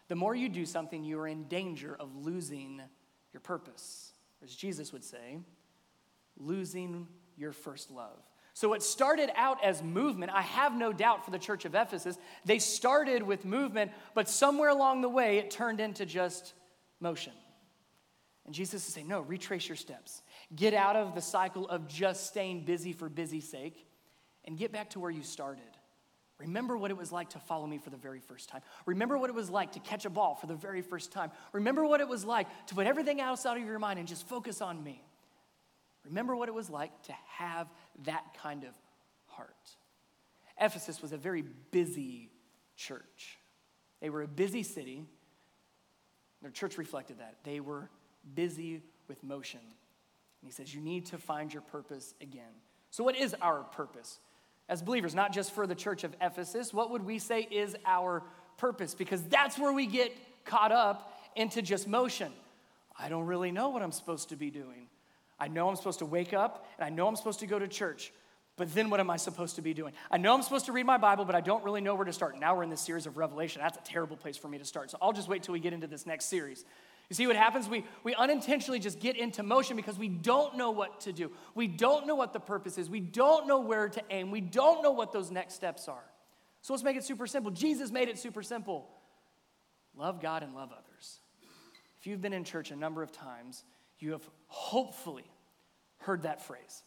The 0.08 0.16
more 0.16 0.34
you 0.34 0.48
do 0.48 0.66
something, 0.66 1.04
you 1.04 1.20
are 1.20 1.28
in 1.28 1.44
danger 1.44 1.96
of 1.98 2.14
losing 2.16 2.80
your 3.32 3.40
purpose. 3.40 4.12
As 4.42 4.54
Jesus 4.54 4.92
would 4.92 5.04
say, 5.04 5.38
losing 6.38 7.06
your 7.36 7.52
first 7.52 7.90
love. 7.90 8.18
So 8.54 8.72
it 8.74 8.82
started 8.82 9.30
out 9.36 9.62
as 9.64 9.82
movement. 9.82 10.32
I 10.32 10.42
have 10.42 10.74
no 10.74 10.92
doubt 10.92 11.24
for 11.24 11.30
the 11.30 11.38
church 11.38 11.64
of 11.64 11.74
Ephesus, 11.74 12.18
they 12.44 12.58
started 12.58 13.22
with 13.22 13.44
movement, 13.44 13.92
but 14.14 14.28
somewhere 14.28 14.70
along 14.70 15.02
the 15.02 15.08
way 15.08 15.38
it 15.38 15.50
turned 15.50 15.80
into 15.80 16.04
just 16.04 16.54
motion. 17.00 17.32
And 18.46 18.54
Jesus 18.54 18.86
is 18.86 18.92
saying, 18.92 19.08
no, 19.08 19.20
retrace 19.20 19.68
your 19.68 19.76
steps. 19.76 20.22
Get 20.54 20.74
out 20.74 20.96
of 20.96 21.14
the 21.14 21.20
cycle 21.20 21.68
of 21.68 21.86
just 21.86 22.26
staying 22.26 22.64
busy 22.64 22.92
for 22.92 23.08
busy 23.08 23.40
sake 23.40 23.86
and 24.44 24.58
get 24.58 24.72
back 24.72 24.90
to 24.90 25.00
where 25.00 25.10
you 25.10 25.22
started. 25.22 25.69
Remember 26.40 26.76
what 26.76 26.90
it 26.90 26.96
was 26.96 27.12
like 27.12 27.30
to 27.30 27.38
follow 27.38 27.66
me 27.66 27.76
for 27.76 27.90
the 27.90 27.98
very 27.98 28.20
first 28.20 28.48
time. 28.48 28.62
Remember 28.86 29.18
what 29.18 29.28
it 29.28 29.36
was 29.36 29.50
like 29.50 29.72
to 29.72 29.80
catch 29.80 30.06
a 30.06 30.10
ball 30.10 30.34
for 30.34 30.46
the 30.46 30.54
very 30.54 30.80
first 30.80 31.12
time. 31.12 31.30
Remember 31.52 31.84
what 31.84 32.00
it 32.00 32.08
was 32.08 32.24
like 32.24 32.46
to 32.68 32.74
put 32.74 32.86
everything 32.86 33.20
else 33.20 33.44
out 33.44 33.58
of 33.58 33.64
your 33.64 33.78
mind 33.78 33.98
and 33.98 34.08
just 34.08 34.26
focus 34.26 34.62
on 34.62 34.82
me. 34.82 35.04
Remember 36.06 36.34
what 36.34 36.48
it 36.48 36.54
was 36.54 36.70
like 36.70 36.90
to 37.02 37.12
have 37.28 37.68
that 38.04 38.24
kind 38.42 38.64
of 38.64 38.70
heart. 39.26 39.54
Ephesus 40.58 41.02
was 41.02 41.12
a 41.12 41.18
very 41.18 41.44
busy 41.70 42.30
church. 42.74 43.38
They 44.00 44.08
were 44.08 44.22
a 44.22 44.28
busy 44.28 44.62
city. 44.62 45.04
Their 46.40 46.50
church 46.50 46.78
reflected 46.78 47.18
that. 47.18 47.36
They 47.44 47.60
were 47.60 47.90
busy 48.34 48.82
with 49.08 49.22
motion. 49.22 49.60
And 49.60 50.48
he 50.48 50.52
says, 50.52 50.74
You 50.74 50.80
need 50.80 51.04
to 51.06 51.18
find 51.18 51.52
your 51.52 51.62
purpose 51.62 52.14
again. 52.22 52.54
So, 52.90 53.04
what 53.04 53.14
is 53.14 53.34
our 53.42 53.62
purpose? 53.62 54.18
As 54.70 54.82
believers, 54.82 55.16
not 55.16 55.32
just 55.32 55.50
for 55.50 55.66
the 55.66 55.74
church 55.74 56.04
of 56.04 56.14
Ephesus, 56.20 56.72
what 56.72 56.92
would 56.92 57.04
we 57.04 57.18
say 57.18 57.40
is 57.50 57.74
our 57.84 58.22
purpose? 58.56 58.94
Because 58.94 59.20
that's 59.24 59.58
where 59.58 59.72
we 59.72 59.84
get 59.84 60.16
caught 60.44 60.70
up 60.70 61.12
into 61.34 61.60
just 61.60 61.88
motion. 61.88 62.32
I 62.96 63.08
don't 63.08 63.26
really 63.26 63.50
know 63.50 63.70
what 63.70 63.82
I'm 63.82 63.90
supposed 63.90 64.28
to 64.28 64.36
be 64.36 64.48
doing. 64.48 64.86
I 65.40 65.48
know 65.48 65.68
I'm 65.68 65.74
supposed 65.74 65.98
to 65.98 66.06
wake 66.06 66.32
up 66.32 66.68
and 66.78 66.86
I 66.86 66.90
know 66.90 67.08
I'm 67.08 67.16
supposed 67.16 67.40
to 67.40 67.48
go 67.48 67.58
to 67.58 67.66
church, 67.66 68.12
but 68.56 68.72
then 68.72 68.90
what 68.90 69.00
am 69.00 69.10
I 69.10 69.16
supposed 69.16 69.56
to 69.56 69.62
be 69.62 69.74
doing? 69.74 69.92
I 70.08 70.18
know 70.18 70.34
I'm 70.34 70.42
supposed 70.42 70.66
to 70.66 70.72
read 70.72 70.86
my 70.86 70.98
Bible, 70.98 71.24
but 71.24 71.34
I 71.34 71.40
don't 71.40 71.64
really 71.64 71.80
know 71.80 71.96
where 71.96 72.04
to 72.04 72.12
start. 72.12 72.38
Now 72.38 72.54
we're 72.54 72.62
in 72.62 72.70
this 72.70 72.82
series 72.82 73.06
of 73.06 73.16
Revelation. 73.16 73.62
That's 73.62 73.78
a 73.78 73.82
terrible 73.82 74.16
place 74.16 74.36
for 74.36 74.46
me 74.46 74.58
to 74.58 74.64
start. 74.64 74.92
So 74.92 74.98
I'll 75.02 75.12
just 75.12 75.28
wait 75.28 75.42
till 75.42 75.52
we 75.52 75.58
get 75.58 75.72
into 75.72 75.88
this 75.88 76.06
next 76.06 76.26
series. 76.26 76.64
You 77.10 77.16
see 77.16 77.26
what 77.26 77.34
happens? 77.34 77.68
We, 77.68 77.84
we 78.04 78.14
unintentionally 78.14 78.78
just 78.78 79.00
get 79.00 79.16
into 79.16 79.42
motion 79.42 79.74
because 79.76 79.98
we 79.98 80.08
don't 80.08 80.56
know 80.56 80.70
what 80.70 81.00
to 81.00 81.12
do. 81.12 81.32
We 81.56 81.66
don't 81.66 82.06
know 82.06 82.14
what 82.14 82.32
the 82.32 82.38
purpose 82.38 82.78
is. 82.78 82.88
We 82.88 83.00
don't 83.00 83.48
know 83.48 83.58
where 83.58 83.88
to 83.88 84.02
aim. 84.10 84.30
We 84.30 84.40
don't 84.40 84.80
know 84.80 84.92
what 84.92 85.12
those 85.12 85.28
next 85.32 85.54
steps 85.54 85.88
are. 85.88 86.04
So 86.62 86.72
let's 86.72 86.84
make 86.84 86.96
it 86.96 87.02
super 87.02 87.26
simple. 87.26 87.50
Jesus 87.50 87.90
made 87.90 88.08
it 88.08 88.18
super 88.18 88.42
simple 88.42 88.88
love 89.96 90.22
God 90.22 90.44
and 90.44 90.54
love 90.54 90.70
others. 90.72 91.18
If 92.00 92.06
you've 92.06 92.22
been 92.22 92.32
in 92.32 92.44
church 92.44 92.70
a 92.70 92.76
number 92.76 93.02
of 93.02 93.10
times, 93.10 93.64
you 93.98 94.12
have 94.12 94.22
hopefully 94.46 95.26
heard 95.98 96.22
that 96.22 96.46
phrase 96.46 96.84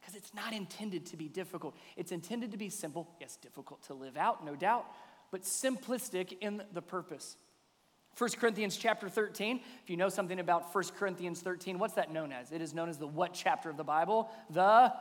because 0.00 0.14
it's 0.14 0.34
not 0.34 0.52
intended 0.52 1.06
to 1.06 1.16
be 1.16 1.26
difficult. 1.26 1.74
It's 1.96 2.12
intended 2.12 2.52
to 2.52 2.58
be 2.58 2.68
simple. 2.68 3.08
Yes, 3.18 3.36
difficult 3.36 3.82
to 3.84 3.94
live 3.94 4.18
out, 4.18 4.44
no 4.44 4.54
doubt, 4.54 4.86
but 5.30 5.42
simplistic 5.42 6.36
in 6.40 6.62
the 6.72 6.82
purpose. 6.82 7.36
1 8.16 8.30
Corinthians 8.40 8.76
chapter 8.76 9.08
13, 9.08 9.60
if 9.82 9.90
you 9.90 9.96
know 9.96 10.08
something 10.08 10.40
about 10.40 10.74
1 10.74 10.84
Corinthians 10.98 11.40
13, 11.40 11.78
what's 11.78 11.94
that 11.94 12.12
known 12.12 12.32
as? 12.32 12.50
It 12.50 12.60
is 12.60 12.74
known 12.74 12.88
as 12.88 12.98
the 12.98 13.06
what 13.06 13.32
chapter 13.32 13.70
of 13.70 13.76
the 13.76 13.84
Bible? 13.84 14.30
The 14.50 14.92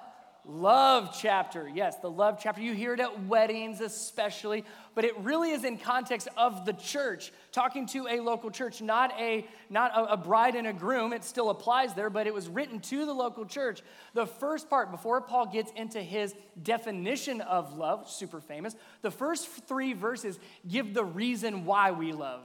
love 0.47 1.15
chapter. 1.19 1.67
Yes, 1.67 1.97
the 1.97 2.09
love 2.09 2.39
chapter. 2.41 2.61
You 2.61 2.73
hear 2.73 2.93
it 2.93 2.99
at 2.99 3.25
weddings 3.25 3.81
especially, 3.81 4.63
but 4.95 5.03
it 5.03 5.17
really 5.19 5.51
is 5.51 5.63
in 5.63 5.77
context 5.77 6.27
of 6.37 6.65
the 6.65 6.73
church, 6.73 7.31
talking 7.51 7.85
to 7.87 8.07
a 8.07 8.19
local 8.19 8.49
church, 8.49 8.81
not 8.81 9.11
a 9.19 9.45
not 9.69 9.91
a, 9.95 10.13
a 10.13 10.17
bride 10.17 10.55
and 10.55 10.67
a 10.67 10.73
groom. 10.73 11.13
It 11.13 11.23
still 11.23 11.49
applies 11.49 11.93
there, 11.93 12.09
but 12.09 12.27
it 12.27 12.33
was 12.33 12.47
written 12.47 12.79
to 12.81 13.05
the 13.05 13.13
local 13.13 13.45
church. 13.45 13.81
The 14.13 14.25
first 14.25 14.69
part 14.69 14.91
before 14.91 15.21
Paul 15.21 15.47
gets 15.47 15.71
into 15.75 16.01
his 16.01 16.33
definition 16.61 17.41
of 17.41 17.77
love, 17.77 18.09
super 18.09 18.39
famous, 18.39 18.75
the 19.01 19.11
first 19.11 19.47
3 19.67 19.93
verses 19.93 20.39
give 20.67 20.93
the 20.93 21.05
reason 21.05 21.65
why 21.65 21.91
we 21.91 22.13
love 22.13 22.43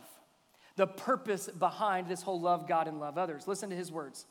the 0.76 0.86
purpose 0.86 1.48
behind 1.48 2.08
this 2.08 2.22
whole 2.22 2.40
love 2.40 2.66
God 2.66 2.88
and 2.88 3.00
love 3.00 3.18
others. 3.18 3.46
Listen 3.46 3.70
to 3.70 3.76
his 3.76 3.92
words. 3.92 4.26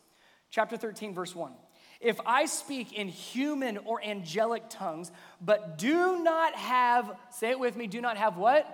Chapter 0.49 0.77
13, 0.77 1.13
verse 1.13 1.35
1. 1.35 1.53
If 1.99 2.19
I 2.25 2.45
speak 2.45 2.93
in 2.93 3.07
human 3.07 3.77
or 3.77 4.03
angelic 4.03 4.63
tongues, 4.69 5.11
but 5.39 5.77
do 5.77 6.23
not 6.23 6.55
have, 6.55 7.15
say 7.31 7.51
it 7.51 7.59
with 7.59 7.75
me, 7.75 7.87
do 7.87 8.01
not 8.01 8.17
have 8.17 8.37
what? 8.37 8.65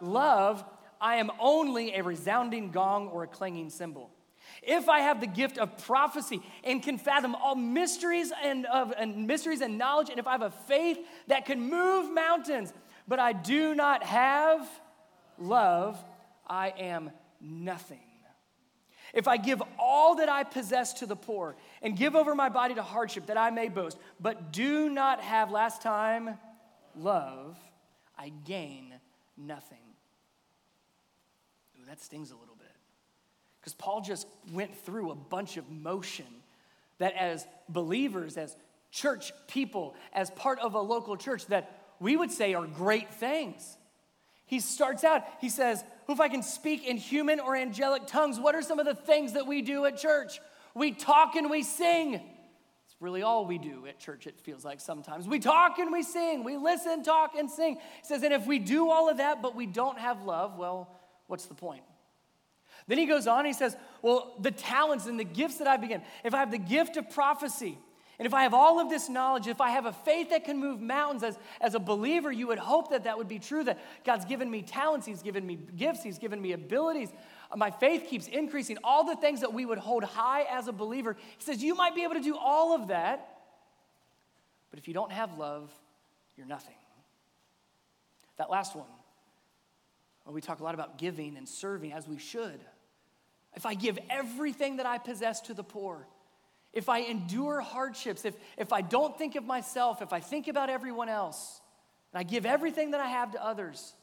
Love, 0.00 0.64
I 1.00 1.16
am 1.16 1.30
only 1.40 1.94
a 1.94 2.02
resounding 2.02 2.70
gong 2.70 3.08
or 3.08 3.24
a 3.24 3.26
clanging 3.26 3.70
cymbal. 3.70 4.10
If 4.62 4.88
I 4.88 5.00
have 5.00 5.20
the 5.20 5.26
gift 5.26 5.58
of 5.58 5.84
prophecy 5.84 6.40
and 6.64 6.82
can 6.82 6.98
fathom 6.98 7.34
all 7.34 7.54
mysteries 7.54 8.32
and, 8.42 8.64
of, 8.66 8.92
and 8.96 9.26
mysteries 9.26 9.60
and 9.60 9.76
knowledge, 9.76 10.08
and 10.08 10.18
if 10.18 10.26
I 10.26 10.32
have 10.32 10.42
a 10.42 10.50
faith 10.50 10.98
that 11.26 11.46
can 11.46 11.60
move 11.60 12.12
mountains, 12.12 12.72
but 13.06 13.18
I 13.18 13.32
do 13.32 13.74
not 13.74 14.02
have 14.04 14.68
love, 15.38 16.02
I 16.48 16.72
am 16.78 17.10
nothing. 17.40 18.00
If 19.14 19.26
I 19.26 19.38
give 19.38 19.62
all 19.78 20.16
that 20.16 20.28
I 20.28 20.44
possess 20.44 20.94
to 20.94 21.06
the 21.06 21.16
poor 21.16 21.56
and 21.80 21.96
give 21.96 22.14
over 22.14 22.34
my 22.34 22.48
body 22.48 22.74
to 22.74 22.82
hardship 22.82 23.26
that 23.26 23.38
I 23.38 23.50
may 23.50 23.68
boast, 23.68 23.96
but 24.20 24.52
do 24.52 24.90
not 24.90 25.22
have, 25.22 25.50
last 25.50 25.80
time, 25.80 26.38
love, 26.94 27.56
I 28.18 28.32
gain 28.44 28.92
nothing. 29.36 29.78
Ooh, 31.80 31.86
that 31.86 32.02
stings 32.02 32.30
a 32.30 32.36
little 32.36 32.56
bit. 32.56 32.66
Because 33.60 33.72
Paul 33.72 34.02
just 34.02 34.26
went 34.52 34.76
through 34.76 35.10
a 35.10 35.14
bunch 35.14 35.56
of 35.56 35.70
motion 35.70 36.26
that, 36.98 37.14
as 37.14 37.46
believers, 37.68 38.36
as 38.36 38.56
church 38.90 39.32
people, 39.46 39.94
as 40.12 40.30
part 40.32 40.58
of 40.58 40.74
a 40.74 40.80
local 40.80 41.16
church, 41.16 41.46
that 41.46 41.94
we 41.98 42.16
would 42.16 42.30
say 42.30 42.54
are 42.54 42.66
great 42.66 43.12
things. 43.14 43.76
He 44.44 44.60
starts 44.60 45.04
out, 45.04 45.24
he 45.40 45.48
says, 45.48 45.84
If 46.08 46.20
I 46.20 46.28
can 46.28 46.42
speak 46.42 46.86
in 46.86 46.96
human 46.96 47.38
or 47.38 47.54
angelic 47.54 48.06
tongues, 48.06 48.40
what 48.40 48.54
are 48.54 48.62
some 48.62 48.78
of 48.78 48.86
the 48.86 48.94
things 48.94 49.34
that 49.34 49.46
we 49.46 49.60
do 49.60 49.84
at 49.84 49.98
church? 49.98 50.40
We 50.74 50.92
talk 50.92 51.36
and 51.36 51.50
we 51.50 51.62
sing. 51.62 52.14
It's 52.14 52.96
really 52.98 53.22
all 53.22 53.44
we 53.44 53.58
do 53.58 53.84
at 53.86 53.98
church, 53.98 54.26
it 54.26 54.40
feels 54.40 54.64
like 54.64 54.80
sometimes. 54.80 55.28
We 55.28 55.38
talk 55.38 55.78
and 55.78 55.92
we 55.92 56.02
sing. 56.02 56.44
We 56.44 56.56
listen, 56.56 57.02
talk, 57.02 57.34
and 57.36 57.50
sing. 57.50 57.74
He 57.74 58.06
says, 58.06 58.22
And 58.22 58.32
if 58.32 58.46
we 58.46 58.58
do 58.58 58.90
all 58.90 59.10
of 59.10 59.18
that, 59.18 59.42
but 59.42 59.54
we 59.54 59.66
don't 59.66 59.98
have 59.98 60.22
love, 60.22 60.56
well, 60.56 60.88
what's 61.26 61.44
the 61.44 61.54
point? 61.54 61.82
Then 62.86 62.96
he 62.96 63.04
goes 63.04 63.26
on, 63.26 63.44
he 63.44 63.52
says, 63.52 63.76
Well, 64.00 64.34
the 64.40 64.50
talents 64.50 65.06
and 65.06 65.20
the 65.20 65.24
gifts 65.24 65.58
that 65.58 65.66
I 65.66 65.76
begin, 65.76 66.00
if 66.24 66.32
I 66.32 66.38
have 66.38 66.50
the 66.50 66.58
gift 66.58 66.96
of 66.96 67.10
prophecy, 67.10 67.76
and 68.18 68.26
if 68.26 68.34
I 68.34 68.42
have 68.42 68.52
all 68.52 68.80
of 68.80 68.88
this 68.88 69.08
knowledge, 69.08 69.46
if 69.46 69.60
I 69.60 69.70
have 69.70 69.86
a 69.86 69.92
faith 69.92 70.30
that 70.30 70.44
can 70.44 70.58
move 70.58 70.80
mountains 70.80 71.22
as, 71.22 71.38
as 71.60 71.74
a 71.74 71.78
believer, 71.78 72.32
you 72.32 72.48
would 72.48 72.58
hope 72.58 72.90
that 72.90 73.04
that 73.04 73.16
would 73.16 73.28
be 73.28 73.38
true, 73.38 73.62
that 73.62 73.78
God's 74.04 74.24
given 74.24 74.50
me 74.50 74.62
talents, 74.62 75.06
He's 75.06 75.22
given 75.22 75.46
me 75.46 75.56
gifts, 75.76 76.02
He's 76.02 76.18
given 76.18 76.42
me 76.42 76.50
abilities. 76.50 77.10
Uh, 77.50 77.56
my 77.56 77.70
faith 77.70 78.08
keeps 78.08 78.26
increasing. 78.26 78.76
All 78.82 79.04
the 79.04 79.14
things 79.14 79.40
that 79.42 79.52
we 79.52 79.64
would 79.64 79.78
hold 79.78 80.02
high 80.02 80.42
as 80.50 80.66
a 80.66 80.72
believer. 80.72 81.16
He 81.38 81.44
says, 81.44 81.62
You 81.62 81.76
might 81.76 81.94
be 81.94 82.02
able 82.02 82.14
to 82.14 82.20
do 82.20 82.36
all 82.36 82.74
of 82.74 82.88
that, 82.88 83.38
but 84.70 84.80
if 84.80 84.88
you 84.88 84.94
don't 84.94 85.12
have 85.12 85.38
love, 85.38 85.70
you're 86.36 86.46
nothing. 86.46 86.74
That 88.36 88.50
last 88.50 88.74
one, 88.74 88.86
we 90.26 90.40
talk 90.40 90.58
a 90.58 90.64
lot 90.64 90.74
about 90.74 90.98
giving 90.98 91.36
and 91.36 91.48
serving 91.48 91.92
as 91.92 92.08
we 92.08 92.18
should. 92.18 92.60
If 93.54 93.64
I 93.64 93.74
give 93.74 93.96
everything 94.10 94.76
that 94.78 94.86
I 94.86 94.98
possess 94.98 95.40
to 95.42 95.54
the 95.54 95.64
poor, 95.64 96.06
if 96.72 96.88
I 96.88 97.00
endure 97.00 97.60
hardships, 97.60 98.24
if, 98.24 98.34
if 98.56 98.72
I 98.72 98.80
don't 98.80 99.16
think 99.16 99.36
of 99.36 99.44
myself, 99.44 100.02
if 100.02 100.12
I 100.12 100.20
think 100.20 100.48
about 100.48 100.70
everyone 100.70 101.08
else, 101.08 101.60
and 102.12 102.20
I 102.20 102.22
give 102.22 102.46
everything 102.46 102.92
that 102.92 103.00
I 103.00 103.06
have 103.06 103.32
to 103.32 103.44
others, 103.44 103.94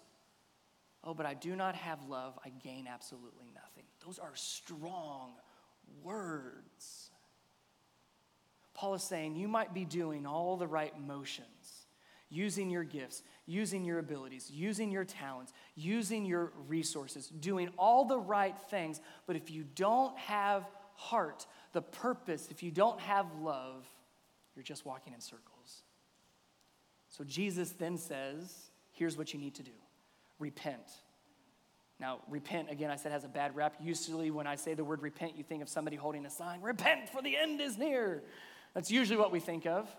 oh, 1.03 1.13
but 1.13 1.25
I 1.25 1.33
do 1.33 1.55
not 1.55 1.75
have 1.75 2.07
love, 2.07 2.37
I 2.43 2.49
gain 2.63 2.87
absolutely 2.87 3.51
nothing. 3.53 3.83
Those 4.05 4.19
are 4.19 4.35
strong 4.35 5.33
words. 6.03 7.11
Paul 8.73 8.95
is 8.95 9.03
saying 9.03 9.35
you 9.35 9.47
might 9.47 9.73
be 9.73 9.85
doing 9.85 10.25
all 10.25 10.57
the 10.57 10.67
right 10.67 10.93
motions, 10.99 11.87
using 12.29 12.69
your 12.69 12.83
gifts, 12.83 13.23
using 13.45 13.85
your 13.85 13.99
abilities, 13.99 14.49
using 14.51 14.91
your 14.91 15.05
talents, 15.05 15.53
using 15.75 16.25
your 16.25 16.51
resources, 16.67 17.27
doing 17.27 17.69
all 17.77 18.05
the 18.05 18.19
right 18.19 18.57
things, 18.69 18.99
but 19.27 19.35
if 19.35 19.49
you 19.49 19.63
don't 19.75 20.17
have 20.17 20.67
heart, 20.95 21.45
the 21.75 21.81
purpose, 21.81 22.47
if 22.49 22.63
you 22.63 22.71
don't 22.71 22.99
have 23.01 23.27
love, 23.41 23.85
you're 24.55 24.63
just 24.63 24.85
walking 24.85 25.13
in 25.13 25.19
circles. 25.19 25.83
So 27.09 27.25
Jesus 27.25 27.71
then 27.71 27.97
says, 27.97 28.71
here's 28.93 29.17
what 29.17 29.33
you 29.33 29.39
need 29.39 29.55
to 29.55 29.63
do 29.63 29.71
repent. 30.39 30.89
Now, 31.99 32.19
repent, 32.29 32.69
again, 32.71 32.89
I 32.89 32.95
said 32.95 33.11
has 33.11 33.23
a 33.23 33.29
bad 33.29 33.55
rap. 33.55 33.75
Usually, 33.81 34.31
when 34.31 34.47
I 34.47 34.55
say 34.55 34.73
the 34.73 34.83
word 34.83 35.01
repent, 35.01 35.37
you 35.37 35.43
think 35.43 35.61
of 35.61 35.69
somebody 35.69 35.97
holding 35.97 36.25
a 36.25 36.29
sign, 36.29 36.61
repent, 36.61 37.09
for 37.09 37.21
the 37.21 37.37
end 37.37 37.61
is 37.61 37.77
near. 37.77 38.23
That's 38.73 38.89
usually 38.89 39.17
what 39.17 39.31
we 39.31 39.39
think 39.39 39.65
of. 39.65 39.89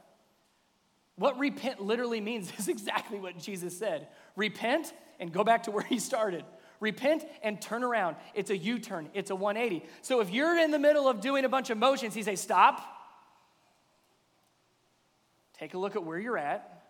What 1.17 1.39
repent 1.39 1.81
literally 1.81 2.21
means 2.23 2.51
is 2.59 2.69
exactly 2.69 3.19
what 3.19 3.39
Jesus 3.39 3.79
said 3.79 4.09
repent 4.35 4.95
and 5.21 5.31
go 5.31 5.45
back 5.45 5.65
to 5.65 5.71
where 5.71 5.85
he 5.85 5.99
started. 5.99 6.45
Repent 6.81 7.25
and 7.43 7.61
turn 7.61 7.83
around. 7.83 8.17
It's 8.35 8.51
a 8.51 8.57
U 8.57 8.79
turn, 8.79 9.09
it's 9.15 9.31
a 9.31 9.35
180. 9.37 9.85
So 10.03 10.21
if 10.21 10.31
you're 10.31 10.59
in 10.59 10.71
the 10.71 10.79
middle 10.79 11.09
of 11.09 11.21
doing 11.21 11.45
a 11.45 11.49
bunch 11.49 11.71
of 11.71 11.79
motions, 11.79 12.15
he 12.15 12.23
says, 12.23 12.41
Stop. 12.41 12.81
Take 15.59 15.75
a 15.75 15.79
look 15.79 15.97
at 15.97 16.05
where 16.05 16.19
you're 16.19 16.37
at. 16.37 16.85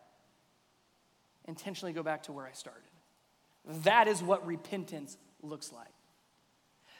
Intentionally 1.46 1.92
go 1.92 2.03
back 2.03 2.25
to 2.25 2.33
where 2.33 2.44
I 2.44 2.53
started. 2.53 2.83
That 3.85 4.09
is 4.09 4.22
what 4.22 4.46
repentance 4.46 5.16
looks 5.42 5.72
like. 5.72 5.87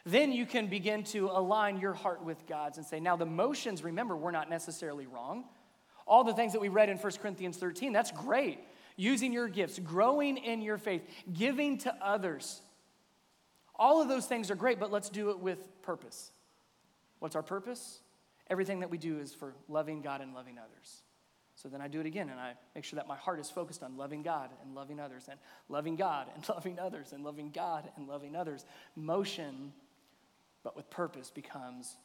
Then 0.05 0.31
you 0.31 0.47
can 0.47 0.69
begin 0.69 1.03
to 1.05 1.27
align 1.33 1.81
your 1.81 1.93
heart 1.93 2.25
with 2.25 2.47
God's 2.47 2.79
and 2.79 2.87
say, 2.87 3.01
Now, 3.01 3.17
the 3.17 3.27
motions, 3.27 3.83
remember, 3.83 4.17
we're 4.17 4.31
not 4.31 4.49
necessarily 4.49 5.07
wrong. 5.07 5.45
All 6.07 6.23
the 6.23 6.33
things 6.33 6.53
that 6.53 6.61
we 6.61 6.69
read 6.69 6.89
in 6.89 6.99
1 6.99 7.13
Corinthians 7.21 7.57
13, 7.57 7.93
that's 7.93 8.13
great. 8.13 8.61
using 8.97 9.33
your 9.33 9.49
gifts, 9.49 9.79
growing 9.79 10.39
in 10.39 10.63
your 10.63 10.79
faith, 10.79 11.03
giving 11.33 11.77
to 11.79 11.95
others. 12.01 12.63
All 13.79 14.01
of 14.01 14.09
those 14.09 14.27
things 14.27 14.51
are 14.51 14.55
great, 14.55 14.81
but 14.81 14.91
let's 14.91 15.09
do 15.09 15.31
it 15.31 15.39
with 15.39 15.83
purpose. 15.83 16.31
What's 17.19 17.37
our 17.37 17.43
purpose? 17.43 18.01
Everything 18.49 18.81
that 18.81 18.91
we 18.91 18.99
do 18.99 19.19
is 19.19 19.35
for 19.35 19.55
loving 19.69 20.03
God 20.03 20.21
and 20.21 20.35
loving 20.35 20.59
others. 20.59 21.03
So 21.57 21.71
then 21.71 21.81
I 21.81 21.89
do 21.89 22.01
it 22.01 22.07
again 22.07 22.29
and 22.29 22.39
I 22.39 22.53
make 22.75 22.85
sure 22.85 22.99
that 22.99 23.09
my 23.09 23.17
heart 23.17 23.41
is 23.41 23.51
focused 23.51 23.83
on 23.83 23.97
loving 23.97 24.23
God 24.23 24.51
and 24.63 24.75
loving 24.75 25.01
others 25.01 25.27
and 25.31 25.41
loving 25.69 25.97
God 25.97 26.29
and 26.35 26.47
loving 26.49 26.79
others 26.79 27.13
and 27.13 27.25
loving 27.25 27.51
God 27.51 27.91
and 27.97 28.07
loving 28.07 28.37
others. 28.37 28.65
Motion, 28.95 29.73
but 30.63 30.77
with 30.77 30.89
purpose, 30.91 31.31
becomes 31.31 31.97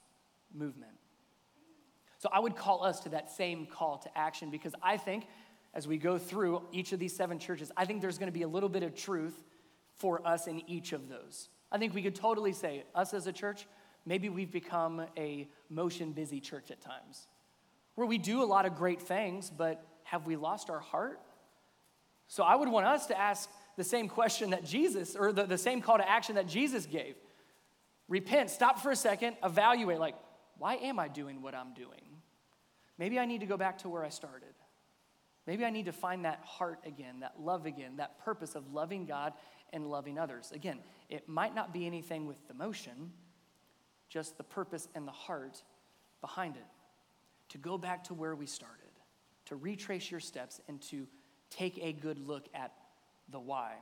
movement. 0.54 0.94
So 2.18 2.30
I 2.32 2.40
would 2.40 2.56
call 2.56 2.84
us 2.84 3.02
to 3.02 3.10
that 3.10 3.30
same 3.30 3.66
call 3.66 3.98
to 4.00 4.18
action 4.18 4.52
because 4.52 4.74
I 4.82 4.98
think 4.98 5.26
as 5.74 5.88
we 5.88 5.98
go 5.98 6.18
through 6.18 6.62
each 6.72 6.94
of 6.94 7.00
these 7.00 7.16
seven 7.16 7.40
churches, 7.40 7.72
I 7.76 7.86
think 7.86 8.02
there's 8.02 8.18
going 8.18 8.28
to 8.28 8.34
be 8.38 8.44
a 8.44 8.48
little 8.48 8.70
bit 8.70 8.84
of 8.84 8.96
truth 8.96 9.44
for 9.96 10.26
us 10.26 10.48
in 10.48 10.68
each 10.70 10.94
of 10.94 11.10
those. 11.10 11.50
I 11.72 11.78
think 11.78 11.94
we 11.94 12.02
could 12.02 12.16
totally 12.16 12.54
say, 12.54 12.84
us 12.94 13.14
as 13.14 13.28
a 13.28 13.32
church, 13.32 13.68
maybe 14.06 14.30
we've 14.30 14.52
become 14.52 15.06
a 15.18 15.48
motion 15.70 16.12
busy 16.12 16.40
church 16.40 16.72
at 16.72 16.82
times 16.82 17.28
where 17.96 18.08
we 18.08 18.18
do 18.18 18.42
a 18.42 18.46
lot 18.46 18.66
of 18.66 18.76
great 18.76 19.02
things, 19.02 19.50
but 19.50 19.86
have 20.04 20.26
we 20.26 20.36
lost 20.36 20.70
our 20.70 20.80
heart? 20.80 21.20
So 22.28 22.44
I 22.44 22.56
would 22.56 22.70
want 22.70 22.86
us 22.86 23.08
to 23.08 23.20
ask 23.20 23.50
the 23.78 23.84
same 23.84 24.08
question 24.08 24.52
that 24.52 24.64
Jesus, 24.64 25.16
or 25.16 25.34
the, 25.34 25.44
the 25.44 25.58
same 25.58 25.82
call 25.82 25.98
to 25.98 26.10
action 26.10 26.36
that 26.36 26.48
Jesus 26.48 26.86
gave. 26.86 27.16
Repent, 28.08 28.50
stop 28.50 28.80
for 28.80 28.92
a 28.92 28.96
second, 28.96 29.36
evaluate, 29.44 30.00
like, 30.00 30.16
why 30.58 30.76
am 30.76 31.00
I 31.00 31.08
doing 31.08 31.42
what 31.42 31.56
I'm 31.56 31.74
doing? 31.74 32.02
Maybe 32.98 33.20
I 33.20 33.26
need 33.26 33.40
to 33.40 33.46
go 33.46 33.58
back 33.58 33.80
to 33.80 33.90
where 33.90 34.04
I 34.04 34.10
started. 34.10 34.54
Maybe 35.48 35.66
I 35.66 35.72
need 35.72 35.86
to 35.86 35.92
find 35.92 36.26
that 36.26 36.40
heart 36.44 36.80
again, 36.86 37.22
that 37.22 37.34
love 37.40 37.66
again, 37.66 37.98
that 37.98 38.20
purpose 38.24 38.56
of 38.56 38.72
loving 38.72 39.06
God 39.06 39.34
and 39.74 39.88
loving 39.88 40.18
others. 40.18 40.52
Again, 40.52 40.80
it 41.10 41.28
might 41.28 41.56
not 41.56 41.74
be 41.74 41.86
anything 41.86 42.26
with 42.26 42.48
the 42.48 42.54
motion, 42.54 43.12
just 44.10 44.38
the 44.38 44.44
purpose 44.44 44.88
and 44.96 45.08
the 45.08 45.12
heart 45.12 45.64
behind 46.22 46.56
it. 46.56 46.66
To 47.50 47.58
go 47.58 47.78
back 47.78 48.06
to 48.06 48.14
where 48.14 48.36
we 48.36 48.46
started, 48.46 48.92
to 49.46 49.56
retrace 49.56 50.10
your 50.10 50.22
steps, 50.22 50.62
and 50.68 50.82
to 50.84 51.08
take 51.50 51.78
a 51.82 51.92
good 51.92 52.18
look 52.26 52.48
at 52.54 52.72
the 53.30 53.40
why. 53.40 53.74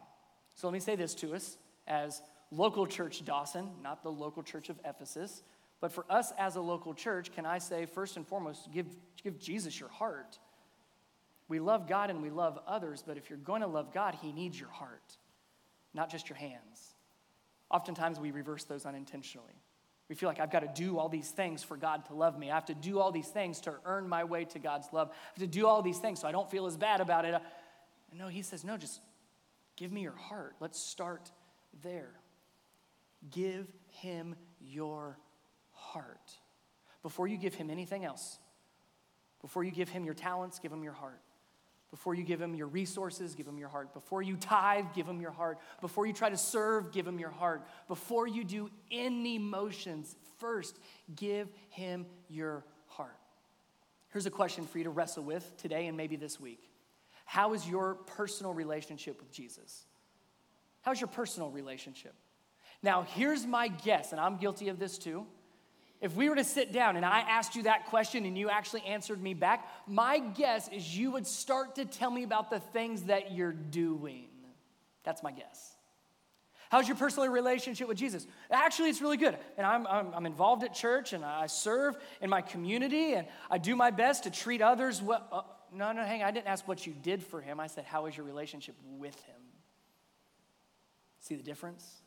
So 0.55 0.67
let 0.67 0.73
me 0.73 0.79
say 0.79 0.95
this 0.95 1.13
to 1.15 1.35
us 1.35 1.57
as 1.87 2.21
local 2.51 2.87
church 2.87 3.23
Dawson, 3.23 3.69
not 3.83 4.03
the 4.03 4.11
local 4.11 4.43
church 4.43 4.69
of 4.69 4.79
Ephesus, 4.83 5.43
but 5.81 5.91
for 5.93 6.05
us 6.09 6.33
as 6.37 6.55
a 6.55 6.61
local 6.61 6.93
church, 6.93 7.31
can 7.31 7.45
I 7.45 7.59
say, 7.59 7.85
first 7.85 8.17
and 8.17 8.27
foremost, 8.27 8.71
give, 8.71 8.87
give 9.23 9.39
Jesus 9.39 9.79
your 9.79 9.89
heart. 9.89 10.39
We 11.47 11.59
love 11.59 11.87
God 11.87 12.09
and 12.09 12.21
we 12.21 12.29
love 12.29 12.59
others, 12.67 13.03
but 13.05 13.17
if 13.17 13.29
you're 13.29 13.39
going 13.39 13.61
to 13.61 13.67
love 13.67 13.93
God, 13.93 14.15
He 14.21 14.31
needs 14.31 14.59
your 14.59 14.69
heart, 14.69 15.17
not 15.99 16.09
just 16.09 16.29
your 16.29 16.37
hands. 16.37 16.95
Oftentimes 17.69 18.21
we 18.21 18.31
reverse 18.31 18.63
those 18.63 18.85
unintentionally. 18.85 19.61
We 20.07 20.15
feel 20.15 20.29
like 20.29 20.39
I've 20.39 20.49
got 20.49 20.61
to 20.61 20.81
do 20.81 20.97
all 20.97 21.09
these 21.09 21.29
things 21.29 21.61
for 21.61 21.75
God 21.75 22.05
to 22.05 22.13
love 22.13 22.39
me. 22.39 22.49
I 22.49 22.55
have 22.55 22.67
to 22.67 22.73
do 22.73 22.99
all 22.99 23.11
these 23.11 23.27
things 23.27 23.59
to 23.61 23.75
earn 23.83 24.07
my 24.07 24.23
way 24.23 24.45
to 24.45 24.59
God's 24.59 24.87
love. 24.93 25.09
I 25.11 25.39
have 25.39 25.51
to 25.51 25.59
do 25.59 25.67
all 25.67 25.81
these 25.81 25.99
things 25.99 26.21
so 26.21 26.27
I 26.27 26.31
don't 26.31 26.49
feel 26.49 26.67
as 26.67 26.77
bad 26.77 27.01
about 27.01 27.25
it. 27.25 27.35
No, 28.17 28.29
He 28.29 28.43
says, 28.43 28.63
no, 28.63 28.77
just 28.77 29.01
give 29.75 29.91
me 29.91 30.01
your 30.01 30.15
heart. 30.15 30.55
Let's 30.61 30.79
start 30.79 31.29
there. 31.83 32.11
Give 33.29 33.67
Him 33.89 34.35
your 34.61 35.19
heart. 35.73 36.31
Before 37.03 37.27
you 37.27 37.35
give 37.35 37.55
Him 37.55 37.69
anything 37.69 38.05
else, 38.05 38.39
before 39.41 39.65
you 39.65 39.71
give 39.71 39.89
Him 39.89 40.05
your 40.05 40.15
talents, 40.15 40.59
give 40.59 40.71
Him 40.71 40.81
your 40.81 40.93
heart. 40.93 41.21
Before 41.91 42.13
you 42.13 42.23
give 42.23 42.39
him 42.39 42.53
your 42.53 42.67
resources, 42.67 43.33
give 43.33 43.47
him 43.47 43.57
your 43.57 43.69
heart. 43.69 43.93
Before 43.93 44.21
you 44.21 44.35
tithe, 44.35 44.85
give 44.93 45.07
him 45.07 45.19
your 45.19 45.31
heart. 45.31 45.57
Before 45.81 46.05
you 46.05 46.13
try 46.13 46.29
to 46.29 46.37
serve, 46.37 46.91
give 46.91 47.07
him 47.07 47.19
your 47.19 47.31
heart. 47.31 47.65
Before 47.87 48.27
you 48.27 48.43
do 48.43 48.69
any 48.91 49.39
motions, 49.39 50.15
first 50.37 50.77
give 51.15 51.49
him 51.69 52.05
your 52.29 52.63
heart. 52.85 53.17
Here's 54.09 54.27
a 54.27 54.31
question 54.31 54.65
for 54.65 54.77
you 54.77 54.83
to 54.83 54.89
wrestle 54.91 55.23
with 55.23 55.57
today 55.57 55.87
and 55.87 55.97
maybe 55.97 56.15
this 56.15 56.39
week. 56.39 56.69
How 57.25 57.53
is 57.53 57.67
your 57.67 57.95
personal 57.95 58.53
relationship 58.53 59.19
with 59.19 59.31
Jesus? 59.31 59.85
How's 60.81 61.01
your 61.01 61.09
personal 61.09 61.49
relationship? 61.49 62.13
Now, 62.81 63.01
here's 63.01 63.45
my 63.45 63.67
guess, 63.67 64.11
and 64.11 64.21
I'm 64.21 64.37
guilty 64.37 64.69
of 64.69 64.79
this 64.79 64.97
too. 64.97 65.25
If 66.01 66.15
we 66.15 66.29
were 66.29 66.35
to 66.35 66.43
sit 66.45 66.71
down 66.71 66.95
and 66.95 67.05
I 67.05 67.19
asked 67.19 67.55
you 67.55 67.63
that 67.63 67.87
question 67.87 68.25
and 68.25 68.37
you 68.37 68.49
actually 68.49 68.83
answered 68.83 69.21
me 69.21 69.33
back, 69.33 69.67
my 69.85 70.19
guess 70.19 70.69
is 70.69 70.97
you 70.97 71.11
would 71.11 71.27
start 71.27 71.75
to 71.75 71.85
tell 71.85 72.09
me 72.09 72.23
about 72.23 72.49
the 72.49 72.59
things 72.59 73.03
that 73.03 73.33
you're 73.33 73.51
doing. 73.51 74.27
That's 75.03 75.21
my 75.21 75.31
guess. 75.31 75.75
How's 76.69 76.87
your 76.87 76.95
personal 76.95 77.27
relationship 77.29 77.87
with 77.87 77.97
Jesus? 77.97 78.27
Actually, 78.51 78.89
it's 78.89 79.01
really 79.01 79.17
good. 79.17 79.37
And 79.57 79.65
I'm, 79.65 79.87
I'm, 79.87 80.13
I'm, 80.13 80.25
involved 80.27 80.63
at 80.63 80.73
church 80.73 81.13
and 81.13 81.25
I 81.25 81.47
serve 81.47 81.97
in 82.21 82.29
my 82.29 82.41
community 82.41 83.13
and 83.13 83.27
I 83.49 83.57
do 83.57 83.75
my 83.75 83.89
best 83.89 84.23
to 84.23 84.31
treat 84.31 84.61
others 84.61 85.01
well. 85.01 85.27
Uh, 85.31 85.41
no, 85.73 85.91
no, 85.91 86.03
hang 86.03 86.21
on. 86.21 86.27
I 86.27 86.31
didn't 86.31 86.47
ask 86.47 86.67
what 86.67 86.85
you 86.85 86.93
did 86.93 87.23
for 87.23 87.41
him. 87.41 87.59
I 87.59 87.67
said, 87.67 87.85
How 87.85 88.05
is 88.05 88.15
your 88.15 88.25
relationship 88.25 88.75
with 88.97 89.19
him? 89.23 89.35
See 91.19 91.35
the 91.35 91.43
difference? 91.43 92.01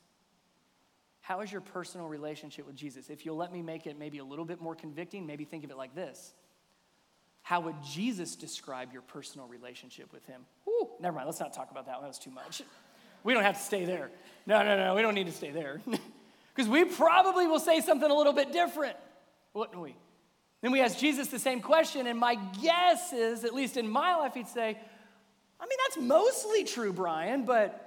How 1.23 1.41
is 1.41 1.51
your 1.51 1.61
personal 1.61 2.09
relationship 2.09 2.67
with 2.67 2.77
Jesus? 2.77 3.09
If 3.09 3.25
you'll 3.25 3.37
let 3.37 3.53
me 3.53 3.63
make 3.63 3.87
it 3.87 3.99
maybe 3.99 4.19
a 4.19 4.25
little 4.25 4.45
bit 4.45 4.61
more 4.61 4.75
convicting, 4.75 5.25
maybe 5.25 5.45
think 5.45 5.65
of 5.65 5.71
it 5.71 5.77
like 5.77 5.95
this 5.95 6.35
How 7.43 7.61
would 7.61 7.77
Jesus 7.83 8.37
describe 8.37 8.93
your 8.93 9.03
personal 9.03 9.47
relationship 9.47 10.13
with 10.13 10.27
Him? 10.27 10.43
Ooh, 10.69 10.89
never 11.01 11.17
mind, 11.17 11.27
let's 11.27 11.41
not 11.41 11.53
talk 11.53 11.71
about 11.71 11.87
that 11.87 11.95
one. 11.95 12.03
That 12.03 12.09
was 12.09 12.19
too 12.19 12.31
much. 12.31 12.63
We 13.25 13.35
don't 13.35 13.45
have 13.45 13.57
to 13.57 13.63
stay 13.63 13.85
there. 13.85 14.11
No, 14.47 14.65
no, 14.65 14.77
no, 14.77 14.97
we 14.97 15.03
don't 15.03 15.15
need 15.15 15.27
to 15.27 15.33
stay 15.33 15.53
there. 15.53 15.81
Because 16.55 16.69
we 16.69 16.85
probably 16.85 17.47
will 17.47 17.61
say 17.61 17.81
something 17.81 18.11
a 18.11 18.15
little 18.15 18.33
bit 18.33 18.53
different, 18.53 18.97
wouldn't 19.55 19.81
we? 19.81 19.95
Then 20.61 20.71
we 20.71 20.81
ask 20.81 20.99
Jesus 20.99 21.29
the 21.29 21.39
same 21.39 21.61
question, 21.61 22.07
and 22.07 22.19
my 22.19 22.35
guess 22.61 23.13
is, 23.13 23.45
at 23.45 23.55
least 23.55 23.77
in 23.77 23.89
my 23.89 24.17
life, 24.17 24.35
he'd 24.35 24.49
say, 24.49 24.77
I 25.61 25.65
mean, 25.65 25.79
that's 25.89 26.07
mostly 26.07 26.65
true, 26.65 26.93
Brian, 26.93 27.45
but 27.45 27.82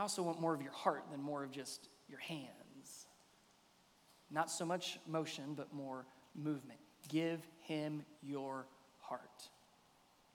I 0.00 0.02
also 0.02 0.22
want 0.22 0.40
more 0.40 0.54
of 0.54 0.62
your 0.62 0.72
heart 0.72 1.04
than 1.10 1.20
more 1.20 1.44
of 1.44 1.50
just 1.50 1.90
your 2.08 2.20
hands. 2.20 3.06
Not 4.30 4.50
so 4.50 4.64
much 4.64 4.98
motion, 5.06 5.52
but 5.54 5.74
more 5.74 6.06
movement. 6.34 6.80
Give 7.10 7.38
him 7.60 8.02
your 8.22 8.66
heart. 9.00 9.20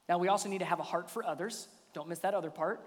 Now, 0.07 0.19
we 0.19 0.27
also 0.27 0.49
need 0.49 0.59
to 0.59 0.65
have 0.65 0.79
a 0.79 0.83
heart 0.83 1.09
for 1.09 1.25
others. 1.25 1.67
Don't 1.93 2.07
miss 2.07 2.19
that 2.19 2.35
other 2.35 2.51
part, 2.51 2.79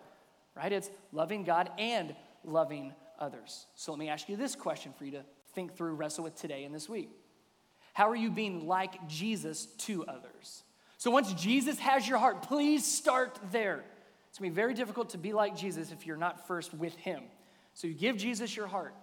right? 0.54 0.70
It's 0.70 0.88
loving 1.10 1.42
God 1.42 1.68
and 1.78 2.14
loving 2.44 2.94
others. 3.18 3.66
So 3.74 3.90
let 3.90 3.98
me 3.98 4.08
ask 4.08 4.28
you 4.28 4.36
this 4.36 4.54
question 4.54 4.92
for 4.96 5.04
you 5.04 5.10
to 5.10 5.24
think 5.56 5.76
through, 5.76 5.94
wrestle 5.94 6.22
with 6.22 6.36
today 6.36 6.62
and 6.62 6.72
this 6.72 6.88
week. 6.88 7.10
How 7.92 8.08
are 8.08 8.14
you 8.14 8.30
being 8.30 8.68
like 8.68 9.08
Jesus 9.08 9.66
to 9.78 10.06
others? 10.06 10.62
So 10.96 11.10
once 11.10 11.32
Jesus 11.32 11.80
has 11.80 12.08
your 12.08 12.18
heart, 12.18 12.42
please 12.42 12.86
start 12.86 13.36
there. 13.50 13.84
It's 14.28 14.38
going 14.38 14.50
to 14.50 14.54
be 14.54 14.60
very 14.60 14.74
difficult 14.74 15.10
to 15.10 15.18
be 15.18 15.32
like 15.32 15.56
Jesus 15.56 15.90
if 15.90 16.06
you're 16.06 16.16
not 16.16 16.46
first 16.46 16.74
with 16.74 16.94
him. 16.96 17.22
So 17.74 17.86
you 17.86 17.94
give 17.94 18.16
Jesus 18.16 18.56
your 18.56 18.66
heart. 18.66 18.94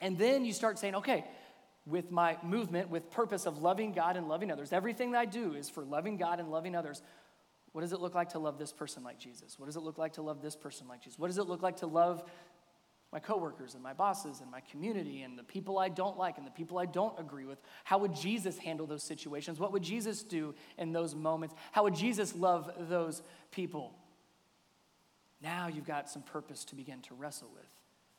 And 0.00 0.18
then 0.18 0.44
you 0.44 0.52
start 0.52 0.78
saying, 0.78 0.96
okay, 0.96 1.24
with 1.86 2.10
my 2.10 2.36
movement, 2.42 2.88
with 2.90 3.10
purpose 3.10 3.46
of 3.46 3.62
loving 3.62 3.92
God 3.92 4.16
and 4.16 4.28
loving 4.28 4.50
others, 4.50 4.72
everything 4.72 5.12
that 5.12 5.18
I 5.18 5.24
do 5.24 5.54
is 5.54 5.68
for 5.68 5.84
loving 5.84 6.16
God 6.16 6.40
and 6.40 6.50
loving 6.50 6.74
others. 6.74 7.02
What 7.72 7.82
does 7.82 7.92
it 7.92 8.00
look 8.00 8.14
like 8.14 8.30
to 8.30 8.38
love 8.38 8.58
this 8.58 8.72
person 8.72 9.02
like 9.02 9.18
Jesus? 9.18 9.58
What 9.58 9.66
does 9.66 9.76
it 9.76 9.82
look 9.82 9.98
like 9.98 10.14
to 10.14 10.22
love 10.22 10.40
this 10.40 10.56
person 10.56 10.86
like 10.88 11.02
Jesus? 11.02 11.18
What 11.18 11.26
does 11.26 11.38
it 11.38 11.46
look 11.46 11.62
like 11.62 11.78
to 11.78 11.86
love 11.86 12.22
my 13.12 13.18
coworkers 13.18 13.74
and 13.74 13.82
my 13.82 13.92
bosses 13.92 14.40
and 14.40 14.50
my 14.50 14.60
community 14.60 15.22
and 15.22 15.38
the 15.38 15.42
people 15.42 15.78
I 15.78 15.88
don't 15.88 16.16
like 16.16 16.38
and 16.38 16.46
the 16.46 16.50
people 16.50 16.78
I 16.78 16.86
don't 16.86 17.18
agree 17.18 17.44
with? 17.44 17.58
How 17.84 17.98
would 17.98 18.14
Jesus 18.14 18.58
handle 18.58 18.86
those 18.86 19.02
situations? 19.02 19.58
What 19.58 19.72
would 19.72 19.82
Jesus 19.82 20.22
do 20.22 20.54
in 20.78 20.92
those 20.92 21.14
moments? 21.14 21.54
How 21.72 21.82
would 21.84 21.94
Jesus 21.94 22.34
love 22.34 22.70
those 22.78 23.22
people? 23.50 23.94
Now 25.44 25.68
you've 25.68 25.86
got 25.86 26.08
some 26.08 26.22
purpose 26.22 26.64
to 26.64 26.74
begin 26.74 27.02
to 27.02 27.14
wrestle 27.14 27.50
with. 27.54 27.68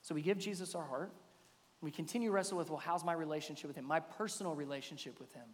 So 0.03 0.15
we 0.15 0.21
give 0.21 0.38
Jesus 0.38 0.75
our 0.75 0.83
heart. 0.83 1.11
We 1.81 1.91
continue 1.91 2.29
to 2.29 2.33
wrestle 2.33 2.57
with, 2.57 2.69
well, 2.69 2.79
how's 2.79 3.03
my 3.03 3.13
relationship 3.13 3.67
with 3.67 3.75
Him? 3.75 3.85
My 3.85 3.99
personal 3.99 4.55
relationship 4.55 5.19
with 5.19 5.33
Him. 5.33 5.45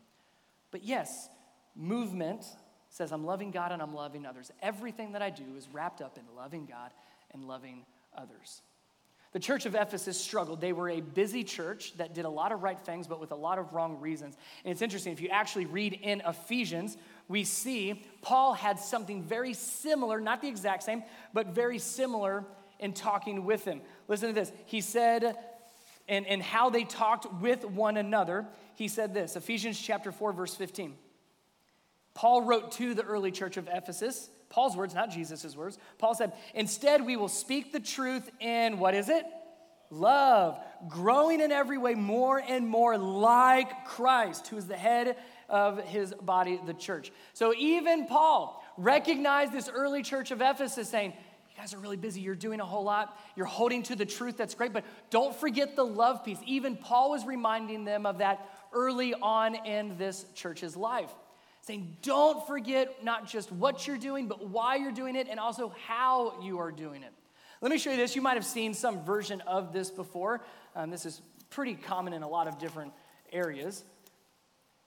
But 0.69 0.83
yes, 0.83 1.29
movement 1.75 2.45
says 2.89 3.11
I'm 3.13 3.25
loving 3.25 3.51
God 3.51 3.71
and 3.71 3.81
I'm 3.81 3.95
loving 3.95 4.25
others. 4.25 4.51
Everything 4.61 5.13
that 5.13 5.21
I 5.21 5.29
do 5.29 5.55
is 5.57 5.67
wrapped 5.71 6.01
up 6.01 6.17
in 6.17 6.23
loving 6.35 6.65
God 6.65 6.91
and 7.33 7.47
loving 7.47 7.85
others. 8.15 8.61
The 9.31 9.39
church 9.39 9.65
of 9.65 9.75
Ephesus 9.75 10.19
struggled. 10.19 10.59
They 10.59 10.73
were 10.73 10.89
a 10.89 10.99
busy 10.99 11.45
church 11.45 11.93
that 11.97 12.13
did 12.13 12.25
a 12.25 12.29
lot 12.29 12.51
of 12.51 12.63
right 12.63 12.79
things, 12.79 13.07
but 13.07 13.21
with 13.21 13.31
a 13.31 13.35
lot 13.35 13.59
of 13.59 13.73
wrong 13.73 14.01
reasons. 14.01 14.35
And 14.65 14.73
it's 14.73 14.81
interesting, 14.81 15.13
if 15.13 15.21
you 15.21 15.29
actually 15.29 15.65
read 15.67 15.93
in 15.93 16.21
Ephesians, 16.27 16.97
we 17.31 17.45
see 17.45 18.03
Paul 18.21 18.53
had 18.53 18.77
something 18.79 19.23
very 19.23 19.53
similar, 19.53 20.19
not 20.19 20.41
the 20.41 20.49
exact 20.49 20.83
same, 20.83 21.03
but 21.33 21.47
very 21.47 21.79
similar 21.79 22.45
in 22.79 22.93
talking 22.93 23.45
with 23.45 23.63
him. 23.63 23.81
Listen 24.07 24.27
to 24.27 24.35
this. 24.35 24.51
He 24.65 24.81
said, 24.81 25.35
and, 26.07 26.27
and 26.27 26.43
how 26.43 26.69
they 26.69 26.83
talked 26.83 27.31
with 27.41 27.63
one 27.63 27.95
another, 27.97 28.45
he 28.75 28.87
said 28.87 29.13
this 29.13 29.35
Ephesians 29.35 29.79
chapter 29.79 30.11
4, 30.11 30.33
verse 30.33 30.55
15. 30.55 30.93
Paul 32.13 32.41
wrote 32.41 32.73
to 32.73 32.93
the 32.93 33.03
early 33.03 33.31
church 33.31 33.55
of 33.55 33.69
Ephesus, 33.71 34.29
Paul's 34.49 34.75
words, 34.75 34.93
not 34.93 35.09
Jesus' 35.09 35.55
words. 35.55 35.77
Paul 35.97 36.13
said, 36.13 36.33
Instead, 36.53 37.05
we 37.05 37.15
will 37.15 37.29
speak 37.29 37.71
the 37.71 37.79
truth 37.79 38.29
in 38.41 38.79
what 38.79 38.93
is 38.93 39.07
it? 39.07 39.25
Love, 39.89 40.57
growing 40.87 41.41
in 41.41 41.51
every 41.51 41.77
way 41.77 41.95
more 41.95 42.37
and 42.39 42.67
more 42.67 42.97
like 42.97 43.85
Christ, 43.85 44.47
who 44.47 44.57
is 44.57 44.67
the 44.67 44.77
head 44.77 45.17
of 45.51 45.83
his 45.83 46.13
body, 46.21 46.59
the 46.65 46.73
church. 46.73 47.11
So 47.33 47.53
even 47.55 48.07
Paul 48.07 48.63
recognized 48.77 49.51
this 49.51 49.69
early 49.69 50.01
church 50.01 50.31
of 50.31 50.41
Ephesus 50.41 50.89
saying, 50.89 51.13
You 51.49 51.61
guys 51.61 51.73
are 51.73 51.77
really 51.77 51.97
busy. 51.97 52.21
You're 52.21 52.35
doing 52.35 52.61
a 52.61 52.65
whole 52.65 52.85
lot. 52.85 53.19
You're 53.35 53.45
holding 53.45 53.83
to 53.83 53.95
the 53.95 54.05
truth. 54.05 54.37
That's 54.37 54.55
great. 54.55 54.71
But 54.73 54.85
don't 55.09 55.35
forget 55.35 55.75
the 55.75 55.85
love 55.85 56.23
piece. 56.23 56.39
Even 56.47 56.77
Paul 56.77 57.11
was 57.11 57.25
reminding 57.25 57.83
them 57.83 58.05
of 58.05 58.19
that 58.19 58.49
early 58.73 59.13
on 59.13 59.55
in 59.55 59.97
this 59.97 60.25
church's 60.33 60.75
life. 60.77 61.11
Saying, 61.63 61.97
don't 62.01 62.47
forget 62.47 63.03
not 63.03 63.27
just 63.27 63.51
what 63.51 63.85
you're 63.85 63.97
doing, 63.97 64.27
but 64.27 64.47
why 64.47 64.77
you're 64.77 64.91
doing 64.91 65.15
it, 65.15 65.27
and 65.29 65.39
also 65.39 65.75
how 65.85 66.41
you 66.41 66.57
are 66.57 66.71
doing 66.71 67.03
it. 67.03 67.11
Let 67.59 67.69
me 67.71 67.77
show 67.77 67.91
you 67.91 67.97
this. 67.97 68.15
You 68.15 68.23
might 68.23 68.33
have 68.33 68.45
seen 68.45 68.73
some 68.73 69.03
version 69.03 69.41
of 69.41 69.71
this 69.71 69.91
before. 69.91 70.41
Um, 70.75 70.89
this 70.89 71.05
is 71.05 71.21
pretty 71.51 71.75
common 71.75 72.13
in 72.13 72.23
a 72.23 72.27
lot 72.27 72.47
of 72.47 72.57
different 72.57 72.93
areas. 73.31 73.83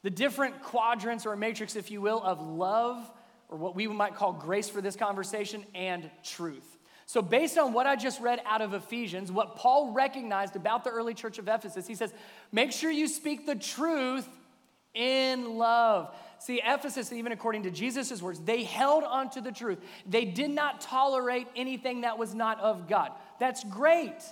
The 0.05 0.11
different 0.11 0.63
quadrants 0.63 1.27
or 1.27 1.35
matrix, 1.35 1.75
if 1.75 1.91
you 1.91 2.01
will, 2.01 2.23
of 2.23 2.41
love, 2.41 3.11
or 3.49 3.59
what 3.59 3.75
we 3.75 3.89
might 3.89 4.15
call 4.15 4.35
grace 4.35 4.69
for 4.69 4.81
this 4.81 4.95
conversation, 4.95 5.65
and 5.75 6.09
truth. 6.23 6.79
So, 7.07 7.21
based 7.21 7.59
on 7.59 7.73
what 7.73 7.87
I 7.87 7.97
just 7.97 8.21
read 8.21 8.41
out 8.47 8.61
of 8.61 8.75
Ephesians, 8.75 9.33
what 9.33 9.57
Paul 9.57 9.93
recognized 9.93 10.57
about 10.57 10.85
the 10.85 10.91
early 10.91 11.15
church 11.15 11.39
of 11.39 11.49
Ephesus, 11.49 11.87
he 11.87 11.95
says, 11.95 12.13
make 12.53 12.71
sure 12.71 12.91
you 12.91 13.09
speak 13.09 13.47
the 13.47 13.55
truth 13.55 14.29
in 14.93 15.57
love. 15.57 16.15
See, 16.39 16.61
Ephesus, 16.65 17.11
even 17.11 17.33
according 17.33 17.63
to 17.63 17.71
Jesus' 17.71 18.21
words, 18.21 18.41
they 18.41 18.63
held 18.63 19.05
onto 19.05 19.41
the 19.41 19.53
truth. 19.53 19.79
They 20.07 20.27
did 20.27 20.51
not 20.51 20.83
tolerate 20.83 21.47
anything 21.57 22.03
that 22.03 22.19
was 22.19 22.35
not 22.35 22.61
of 22.61 22.89
God. 22.89 23.11
That's 23.41 23.65
great. 23.65 24.23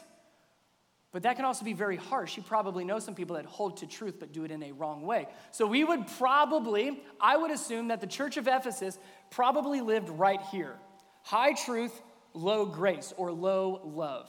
But 1.12 1.25
that 1.25 1.37
can 1.37 1.44
also 1.44 1.64
be 1.64 1.75
very 1.75 1.96
harsh. 1.96 2.38
You 2.38 2.42
probably 2.42 2.85
know 2.85 2.98
some 2.98 3.14
people 3.14 3.37
that 3.37 3.44
hold 3.44 3.79
to 3.79 3.87
truth 3.87 4.16
but 4.18 4.33
do 4.33 4.44
it 4.44 4.51
in 4.51 4.62
a 4.62 4.72
wrong 4.72 5.03
way. 5.03 5.29
So 5.51 5.66
we 5.66 5.85
would 5.85 6.07
probably, 6.18 7.03
I 7.20 7.37
would 7.37 7.51
assume 7.51 7.88
that 7.88 8.01
the 8.01 8.07
church 8.07 8.38
of 8.38 8.48
Ephesus 8.48 8.98
probably 9.31 9.83
lived 9.83 10.09
right 10.09 10.40
here 10.51 10.75
high 11.22 11.53
truth, 11.53 11.92
low 12.35 12.64
grace, 12.66 13.12
or 13.16 13.31
low 13.31 13.81
love. 13.85 14.29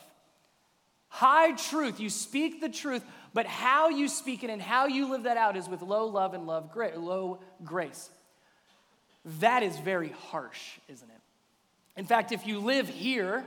High 1.07 1.53
truth, 1.53 1.99
you 1.99 2.09
speak 2.09 2.59
the 2.59 2.69
truth, 2.69 3.03
but 3.33 3.45
how 3.45 3.89
you 3.89 4.07
speak 4.07 4.43
it 4.43 4.49
and 4.49 4.61
how 4.61 4.87
you 4.87 5.09
live 5.09 5.23
that 5.23 5.37
out 5.37 5.55
is 5.55 5.69
with 5.69 5.81
low 5.81 6.07
love 6.07 6.33
and 6.33 6.45
love 6.45 6.69
low 6.75 7.39
grace. 7.63 8.09
That 9.39 9.63
is 9.63 9.77
very 9.77 10.09
harsh, 10.09 10.79
isn't 10.89 11.09
it? 11.09 11.21
In 11.95 12.05
fact, 12.05 12.31
if 12.31 12.45
you 12.45 12.59
live 12.59 12.89
here, 12.89 13.45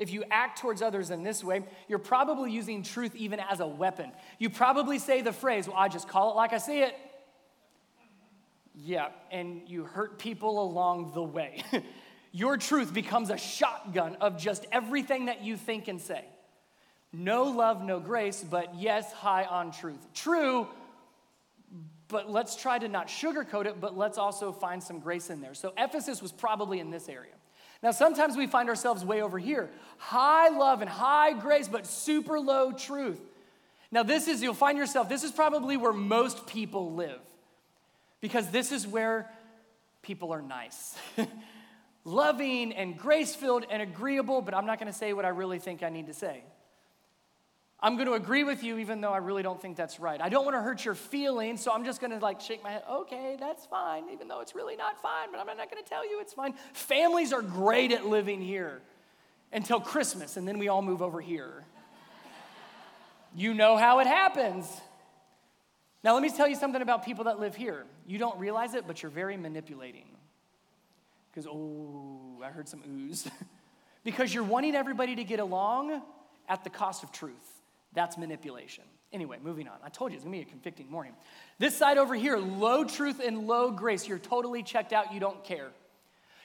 if 0.00 0.10
you 0.10 0.24
act 0.30 0.58
towards 0.58 0.80
others 0.82 1.10
in 1.10 1.22
this 1.22 1.44
way, 1.44 1.62
you're 1.86 1.98
probably 1.98 2.50
using 2.50 2.82
truth 2.82 3.14
even 3.14 3.38
as 3.38 3.60
a 3.60 3.66
weapon. 3.66 4.10
You 4.38 4.48
probably 4.50 4.98
say 4.98 5.20
the 5.20 5.32
phrase, 5.32 5.68
Well, 5.68 5.76
I 5.76 5.88
just 5.88 6.08
call 6.08 6.32
it 6.32 6.36
like 6.36 6.52
I 6.52 6.58
see 6.58 6.80
it. 6.80 6.96
Yeah, 8.74 9.08
and 9.30 9.60
you 9.66 9.84
hurt 9.84 10.18
people 10.18 10.62
along 10.62 11.12
the 11.12 11.22
way. 11.22 11.62
Your 12.32 12.56
truth 12.56 12.94
becomes 12.94 13.28
a 13.28 13.36
shotgun 13.36 14.16
of 14.16 14.38
just 14.38 14.66
everything 14.72 15.26
that 15.26 15.44
you 15.44 15.56
think 15.56 15.86
and 15.88 16.00
say. 16.00 16.24
No 17.12 17.44
love, 17.44 17.82
no 17.82 18.00
grace, 18.00 18.42
but 18.42 18.76
yes, 18.76 19.12
high 19.12 19.44
on 19.44 19.72
truth. 19.72 20.06
True, 20.14 20.68
but 22.08 22.30
let's 22.30 22.56
try 22.56 22.78
to 22.78 22.88
not 22.88 23.08
sugarcoat 23.08 23.66
it, 23.66 23.80
but 23.80 23.98
let's 23.98 24.16
also 24.16 24.52
find 24.52 24.82
some 24.82 25.00
grace 25.00 25.28
in 25.28 25.40
there. 25.40 25.54
So 25.54 25.74
Ephesus 25.76 26.22
was 26.22 26.32
probably 26.32 26.80
in 26.80 26.90
this 26.90 27.08
area. 27.08 27.34
Now, 27.82 27.92
sometimes 27.92 28.36
we 28.36 28.46
find 28.46 28.68
ourselves 28.68 29.04
way 29.04 29.22
over 29.22 29.38
here 29.38 29.70
high 29.96 30.48
love 30.48 30.80
and 30.80 30.88
high 30.90 31.32
grace, 31.34 31.68
but 31.68 31.86
super 31.86 32.40
low 32.40 32.72
truth. 32.72 33.20
Now, 33.92 34.02
this 34.02 34.28
is, 34.28 34.42
you'll 34.42 34.54
find 34.54 34.78
yourself, 34.78 35.08
this 35.08 35.24
is 35.24 35.32
probably 35.32 35.76
where 35.76 35.92
most 35.92 36.46
people 36.46 36.94
live 36.94 37.20
because 38.20 38.50
this 38.50 38.72
is 38.72 38.86
where 38.86 39.30
people 40.02 40.32
are 40.32 40.42
nice. 40.42 40.94
Loving 42.04 42.72
and 42.72 42.96
grace 42.96 43.34
filled 43.34 43.66
and 43.68 43.82
agreeable, 43.82 44.40
but 44.40 44.54
I'm 44.54 44.64
not 44.64 44.78
going 44.78 44.90
to 44.90 44.96
say 44.96 45.12
what 45.12 45.24
I 45.24 45.28
really 45.28 45.58
think 45.58 45.82
I 45.82 45.90
need 45.90 46.06
to 46.06 46.14
say. 46.14 46.44
I'm 47.82 47.96
going 47.96 48.08
to 48.08 48.12
agree 48.12 48.44
with 48.44 48.62
you 48.62 48.78
even 48.78 49.00
though 49.00 49.12
I 49.12 49.18
really 49.18 49.42
don't 49.42 49.60
think 49.60 49.76
that's 49.76 49.98
right. 49.98 50.20
I 50.20 50.28
don't 50.28 50.44
want 50.44 50.54
to 50.54 50.60
hurt 50.60 50.84
your 50.84 50.94
feelings, 50.94 51.62
so 51.62 51.72
I'm 51.72 51.84
just 51.84 52.00
going 52.00 52.10
to 52.10 52.18
like 52.18 52.40
shake 52.40 52.62
my 52.62 52.72
head. 52.72 52.82
Okay, 52.90 53.36
that's 53.40 53.64
fine, 53.66 54.04
even 54.12 54.28
though 54.28 54.40
it's 54.40 54.54
really 54.54 54.76
not 54.76 55.00
fine, 55.00 55.28
but 55.30 55.40
I'm 55.40 55.46
not 55.46 55.70
going 55.70 55.82
to 55.82 55.88
tell 55.88 56.08
you 56.08 56.20
it's 56.20 56.34
fine. 56.34 56.54
Families 56.74 57.32
are 57.32 57.40
great 57.40 57.92
at 57.92 58.04
living 58.04 58.42
here 58.42 58.82
until 59.52 59.80
Christmas, 59.80 60.36
and 60.36 60.46
then 60.46 60.58
we 60.58 60.68
all 60.68 60.82
move 60.82 61.00
over 61.00 61.20
here. 61.20 61.64
you 63.34 63.54
know 63.54 63.78
how 63.78 64.00
it 64.00 64.06
happens. 64.06 64.66
Now, 66.04 66.14
let 66.14 66.22
me 66.22 66.30
tell 66.30 66.48
you 66.48 66.56
something 66.56 66.82
about 66.82 67.04
people 67.04 67.24
that 67.24 67.40
live 67.40 67.54
here. 67.54 67.84
You 68.06 68.18
don't 68.18 68.38
realize 68.38 68.74
it, 68.74 68.86
but 68.86 69.02
you're 69.02 69.10
very 69.10 69.36
manipulating. 69.36 70.06
Because, 71.30 71.46
oh, 71.46 72.42
I 72.44 72.48
heard 72.48 72.68
some 72.68 72.82
ooze. 72.90 73.28
because 74.04 74.32
you're 74.34 74.44
wanting 74.44 74.74
everybody 74.74 75.16
to 75.16 75.24
get 75.24 75.40
along 75.40 76.02
at 76.48 76.64
the 76.64 76.70
cost 76.70 77.02
of 77.02 77.12
truth. 77.12 77.59
That's 77.92 78.16
manipulation. 78.16 78.84
Anyway, 79.12 79.38
moving 79.42 79.66
on. 79.66 79.76
I 79.84 79.88
told 79.88 80.12
you 80.12 80.16
it's 80.16 80.24
gonna 80.24 80.36
be 80.36 80.42
a 80.42 80.44
convicting 80.44 80.88
morning. 80.90 81.12
This 81.58 81.76
side 81.76 81.98
over 81.98 82.14
here, 82.14 82.36
low 82.36 82.84
truth 82.84 83.20
and 83.24 83.48
low 83.48 83.70
grace. 83.70 84.06
You're 84.06 84.18
totally 84.18 84.62
checked 84.62 84.92
out. 84.92 85.12
You 85.12 85.20
don't 85.20 85.42
care. 85.42 85.70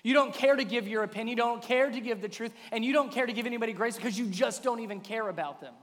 You 0.02 0.14
don't 0.14 0.34
care 0.34 0.56
to 0.56 0.64
give 0.64 0.88
your 0.88 1.04
opinion. 1.04 1.30
You 1.30 1.36
don't 1.36 1.62
care 1.62 1.90
to 1.90 2.00
give 2.00 2.22
the 2.22 2.30
truth. 2.30 2.52
And 2.72 2.84
you 2.84 2.94
don't 2.94 3.12
care 3.12 3.26
to 3.26 3.34
give 3.34 3.46
anybody 3.46 3.74
grace 3.74 3.96
because 3.96 4.18
you 4.18 4.28
just 4.28 4.64
don't 4.64 4.80
even 4.80 5.02
care 5.02 5.30
about 5.30 5.62
them. 5.62 5.74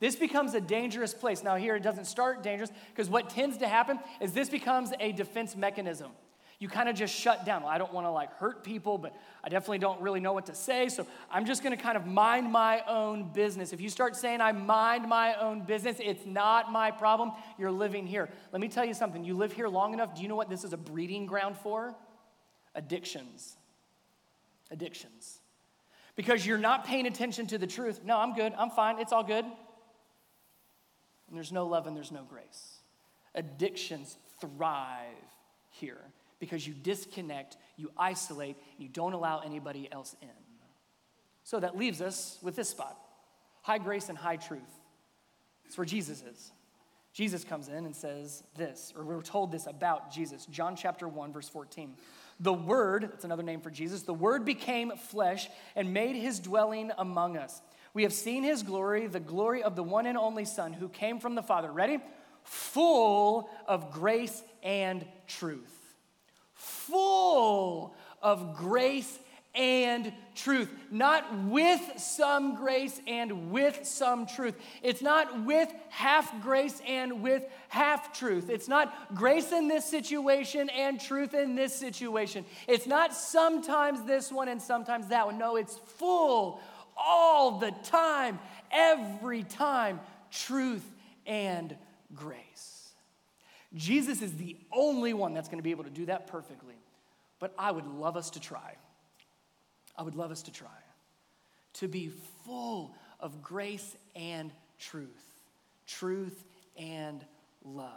This 0.00 0.16
becomes 0.16 0.54
a 0.54 0.60
dangerous 0.60 1.14
place. 1.14 1.44
Now, 1.44 1.54
here 1.54 1.76
it 1.76 1.82
doesn't 1.84 2.06
start 2.06 2.42
dangerous 2.42 2.70
because 2.90 3.08
what 3.08 3.30
tends 3.30 3.58
to 3.58 3.68
happen 3.68 4.00
is 4.20 4.32
this 4.32 4.48
becomes 4.48 4.92
a 4.98 5.12
defense 5.12 5.54
mechanism 5.54 6.10
you 6.62 6.68
kind 6.68 6.88
of 6.88 6.94
just 6.94 7.12
shut 7.12 7.44
down. 7.44 7.64
Well, 7.64 7.72
I 7.72 7.76
don't 7.76 7.92
want 7.92 8.06
to 8.06 8.10
like 8.12 8.32
hurt 8.36 8.62
people, 8.62 8.96
but 8.96 9.12
I 9.42 9.48
definitely 9.48 9.78
don't 9.78 10.00
really 10.00 10.20
know 10.20 10.32
what 10.32 10.46
to 10.46 10.54
say. 10.54 10.88
So 10.88 11.04
I'm 11.28 11.44
just 11.44 11.64
going 11.64 11.76
to 11.76 11.82
kind 11.82 11.96
of 11.96 12.06
mind 12.06 12.52
my 12.52 12.84
own 12.86 13.32
business. 13.32 13.72
If 13.72 13.80
you 13.80 13.88
start 13.88 14.14
saying 14.14 14.40
I 14.40 14.52
mind 14.52 15.08
my 15.08 15.34
own 15.34 15.62
business, 15.62 15.96
it's 15.98 16.24
not 16.24 16.70
my 16.70 16.92
problem. 16.92 17.32
You're 17.58 17.72
living 17.72 18.06
here. 18.06 18.30
Let 18.52 18.60
me 18.60 18.68
tell 18.68 18.84
you 18.84 18.94
something. 18.94 19.24
You 19.24 19.34
live 19.34 19.52
here 19.52 19.66
long 19.66 19.92
enough. 19.92 20.14
Do 20.14 20.22
you 20.22 20.28
know 20.28 20.36
what 20.36 20.48
this 20.48 20.62
is 20.62 20.72
a 20.72 20.76
breeding 20.76 21.26
ground 21.26 21.56
for? 21.56 21.96
Addictions. 22.76 23.56
Addictions. 24.70 25.40
Because 26.14 26.46
you're 26.46 26.58
not 26.58 26.86
paying 26.86 27.08
attention 27.08 27.48
to 27.48 27.58
the 27.58 27.66
truth. 27.66 28.02
No, 28.04 28.18
I'm 28.18 28.34
good. 28.34 28.52
I'm 28.56 28.70
fine. 28.70 29.00
It's 29.00 29.12
all 29.12 29.24
good. 29.24 29.44
And 29.44 31.36
there's 31.36 31.50
no 31.50 31.66
love 31.66 31.88
and 31.88 31.96
there's 31.96 32.12
no 32.12 32.22
grace. 32.22 32.82
Addictions 33.34 34.16
thrive 34.40 35.08
here 35.70 36.02
because 36.42 36.66
you 36.66 36.74
disconnect, 36.74 37.56
you 37.76 37.92
isolate, 37.96 38.56
you 38.76 38.88
don't 38.88 39.12
allow 39.12 39.38
anybody 39.46 39.88
else 39.92 40.16
in. 40.20 40.28
So 41.44 41.60
that 41.60 41.78
leaves 41.78 42.02
us 42.02 42.36
with 42.42 42.56
this 42.56 42.68
spot 42.68 42.98
high 43.62 43.78
grace 43.78 44.08
and 44.08 44.18
high 44.18 44.38
truth. 44.38 44.80
It's 45.64 45.78
where 45.78 45.84
Jesus 45.84 46.20
is. 46.20 46.50
Jesus 47.12 47.44
comes 47.44 47.68
in 47.68 47.86
and 47.86 47.94
says 47.94 48.42
this, 48.56 48.92
or 48.96 49.04
we're 49.04 49.22
told 49.22 49.52
this 49.52 49.68
about 49.68 50.12
Jesus. 50.12 50.44
John 50.46 50.74
chapter 50.74 51.06
1, 51.06 51.32
verse 51.32 51.48
14. 51.48 51.94
The 52.40 52.52
Word, 52.52 53.10
that's 53.12 53.24
another 53.24 53.44
name 53.44 53.60
for 53.60 53.70
Jesus, 53.70 54.02
the 54.02 54.12
Word 54.12 54.44
became 54.44 54.90
flesh 54.96 55.48
and 55.76 55.94
made 55.94 56.16
his 56.16 56.40
dwelling 56.40 56.90
among 56.98 57.36
us. 57.36 57.62
We 57.94 58.02
have 58.02 58.12
seen 58.12 58.42
his 58.42 58.64
glory, 58.64 59.06
the 59.06 59.20
glory 59.20 59.62
of 59.62 59.76
the 59.76 59.84
one 59.84 60.06
and 60.06 60.18
only 60.18 60.44
Son 60.44 60.72
who 60.72 60.88
came 60.88 61.20
from 61.20 61.36
the 61.36 61.42
Father. 61.42 61.70
Ready? 61.70 62.00
Full 62.42 63.48
of 63.68 63.92
grace 63.92 64.42
and 64.64 65.06
truth 65.28 65.81
full 66.86 67.94
of 68.22 68.56
grace 68.56 69.18
and 69.54 70.12
truth. 70.34 70.70
Not 70.90 71.44
with 71.44 71.80
some 71.98 72.56
grace 72.56 73.00
and 73.06 73.50
with 73.50 73.80
some 73.84 74.26
truth. 74.26 74.54
It's 74.82 75.02
not 75.02 75.44
with 75.44 75.72
half 75.90 76.42
grace 76.42 76.80
and 76.86 77.22
with 77.22 77.44
half 77.68 78.18
truth. 78.18 78.48
It's 78.48 78.68
not 78.68 79.14
grace 79.14 79.52
in 79.52 79.68
this 79.68 79.84
situation 79.84 80.70
and 80.70 81.00
truth 81.00 81.34
in 81.34 81.54
this 81.54 81.74
situation. 81.74 82.44
It's 82.66 82.86
not 82.86 83.14
sometimes 83.14 84.04
this 84.04 84.32
one 84.32 84.48
and 84.48 84.60
sometimes 84.60 85.08
that 85.08 85.26
one. 85.26 85.38
No, 85.38 85.56
it's 85.56 85.76
full 85.98 86.60
all 86.96 87.58
the 87.58 87.72
time, 87.84 88.38
every 88.70 89.42
time, 89.42 90.00
truth 90.30 90.84
and 91.26 91.76
grace. 92.14 92.71
Jesus 93.74 94.22
is 94.22 94.36
the 94.36 94.56
only 94.70 95.14
one 95.14 95.34
that's 95.34 95.48
going 95.48 95.58
to 95.58 95.62
be 95.62 95.70
able 95.70 95.84
to 95.84 95.90
do 95.90 96.06
that 96.06 96.26
perfectly. 96.26 96.74
But 97.38 97.54
I 97.58 97.70
would 97.70 97.86
love 97.86 98.16
us 98.16 98.30
to 98.30 98.40
try. 98.40 98.76
I 99.96 100.02
would 100.02 100.14
love 100.14 100.30
us 100.30 100.42
to 100.42 100.52
try 100.52 100.68
to 101.74 101.88
be 101.88 102.10
full 102.44 102.94
of 103.18 103.42
grace 103.42 103.96
and 104.14 104.52
truth, 104.78 105.42
truth 105.86 106.44
and 106.76 107.24
love. 107.64 107.88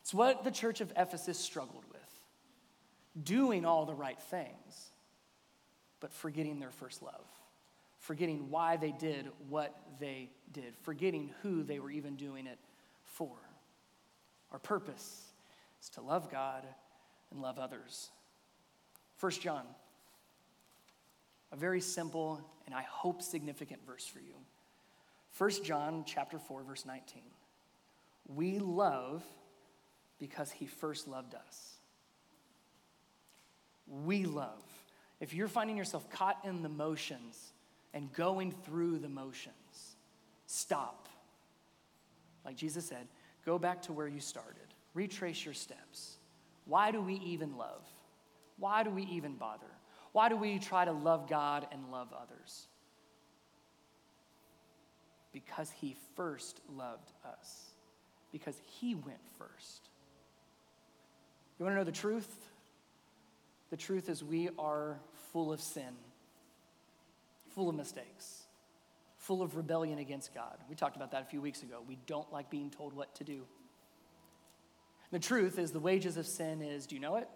It's 0.00 0.12
what 0.12 0.44
the 0.44 0.50
church 0.50 0.80
of 0.80 0.92
Ephesus 0.96 1.38
struggled 1.38 1.84
with. 1.92 2.00
doing 3.24 3.64
all 3.64 3.86
the 3.86 3.94
right 3.94 4.20
things, 4.20 4.90
but 6.00 6.12
forgetting 6.12 6.60
their 6.60 6.70
first 6.70 7.02
love, 7.02 7.24
forgetting 8.00 8.50
why 8.50 8.76
they 8.76 8.92
did 8.92 9.28
what 9.48 9.74
they 9.98 10.30
did, 10.52 10.74
forgetting 10.82 11.30
who 11.42 11.62
they 11.62 11.78
were 11.78 11.90
even 11.90 12.16
doing 12.16 12.46
it 12.46 12.58
for. 13.04 13.36
Our 14.52 14.58
purpose 14.58 15.24
is 15.82 15.88
to 15.90 16.00
love 16.00 16.30
God 16.30 16.64
and 17.30 17.42
love 17.42 17.58
others. 17.58 18.10
First 19.16 19.40
John, 19.40 19.64
a 21.52 21.56
very 21.56 21.80
simple 21.80 22.40
and 22.66 22.74
I 22.74 22.82
hope 22.82 23.22
significant 23.22 23.86
verse 23.86 24.06
for 24.06 24.18
you. 24.18 24.34
First 25.30 25.64
John 25.64 26.04
chapter 26.06 26.38
4 26.38 26.62
verse 26.62 26.84
19. 26.84 27.22
We 28.28 28.58
love 28.58 29.22
because 30.18 30.50
he 30.50 30.66
first 30.66 31.06
loved 31.06 31.34
us. 31.34 31.74
We 34.04 34.24
love. 34.24 34.62
If 35.20 35.32
you're 35.32 35.48
finding 35.48 35.76
yourself 35.76 36.10
caught 36.10 36.38
in 36.44 36.62
the 36.62 36.68
motions 36.68 37.52
and 37.94 38.12
going 38.12 38.52
through 38.52 38.98
the 38.98 39.08
motions, 39.08 39.96
stop. 40.46 41.08
Like 42.44 42.56
Jesus 42.56 42.86
said, 42.86 43.06
go 43.46 43.58
back 43.58 43.82
to 43.82 43.92
where 43.92 44.08
you 44.08 44.20
started, 44.20 44.74
retrace 44.92 45.44
your 45.44 45.54
steps. 45.54 46.18
Why 46.66 46.90
do 46.90 47.00
we 47.00 47.14
even 47.14 47.56
love? 47.56 47.86
Why 48.58 48.82
do 48.82 48.90
we 48.90 49.04
even 49.04 49.36
bother? 49.36 49.70
Why 50.12 50.28
do 50.28 50.36
we 50.36 50.58
try 50.58 50.84
to 50.84 50.92
love 50.92 51.28
God 51.28 51.66
and 51.70 51.92
love 51.92 52.08
others? 52.12 52.66
Because 55.32 55.70
He 55.70 55.96
first 56.16 56.60
loved 56.76 57.12
us, 57.24 57.70
because 58.32 58.56
He 58.80 58.94
went 58.94 59.20
first. 59.38 59.88
You 61.58 61.64
want 61.64 61.74
to 61.74 61.78
know 61.78 61.84
the 61.84 61.92
truth? 61.92 62.28
The 63.70 63.76
truth 63.76 64.08
is, 64.08 64.24
we 64.24 64.48
are 64.58 64.98
full 65.32 65.52
of 65.52 65.60
sin, 65.60 65.94
full 67.54 67.68
of 67.68 67.76
mistakes, 67.76 68.45
full 69.26 69.42
of 69.42 69.56
rebellion 69.56 69.98
against 69.98 70.32
God. 70.32 70.56
We 70.70 70.76
talked 70.76 70.94
about 70.94 71.10
that 71.10 71.22
a 71.22 71.24
few 71.24 71.40
weeks 71.40 71.64
ago. 71.64 71.82
We 71.86 71.98
don't 72.06 72.32
like 72.32 72.48
being 72.48 72.70
told 72.70 72.94
what 72.94 73.12
to 73.16 73.24
do. 73.24 73.42
The 75.10 75.18
truth 75.18 75.58
is, 75.58 75.72
the 75.72 75.80
wages 75.80 76.16
of 76.16 76.26
sin 76.26 76.62
is 76.62 76.86
do 76.86 76.94
you 76.94 77.00
know 77.00 77.16
it? 77.16 77.28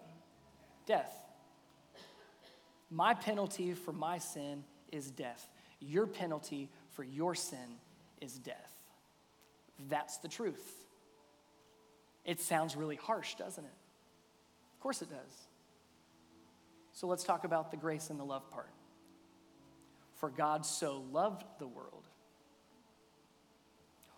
Death. 0.87 1.13
My 2.91 3.15
penalty 3.15 3.75
for 3.75 3.93
my 3.93 4.19
sin 4.19 4.63
is 4.93 5.11
death. 5.11 5.49
Your 5.81 6.07
penalty 6.07 6.69
for 6.91 7.03
your 7.03 7.35
sin 7.35 7.79
is 8.21 8.35
death. 8.35 8.73
That's 9.89 10.19
the 10.19 10.29
truth. 10.29 10.87
It 12.25 12.41
sounds 12.41 12.77
really 12.77 12.97
harsh, 12.97 13.35
doesn't 13.35 13.65
it? 13.65 13.77
Of 14.75 14.81
course 14.81 15.03
it 15.03 15.11
does. 15.11 15.49
So 16.93 17.09
let's 17.09 17.25
talk 17.25 17.45
about 17.45 17.71
the 17.73 17.77
grace 17.77 18.11
and 18.11 18.21
the 18.21 18.25
love 18.25 18.49
part. 18.51 18.71
For 20.21 20.29
God 20.29 20.67
so 20.67 21.03
loved 21.13 21.45
the 21.59 21.67
world. 21.67 22.05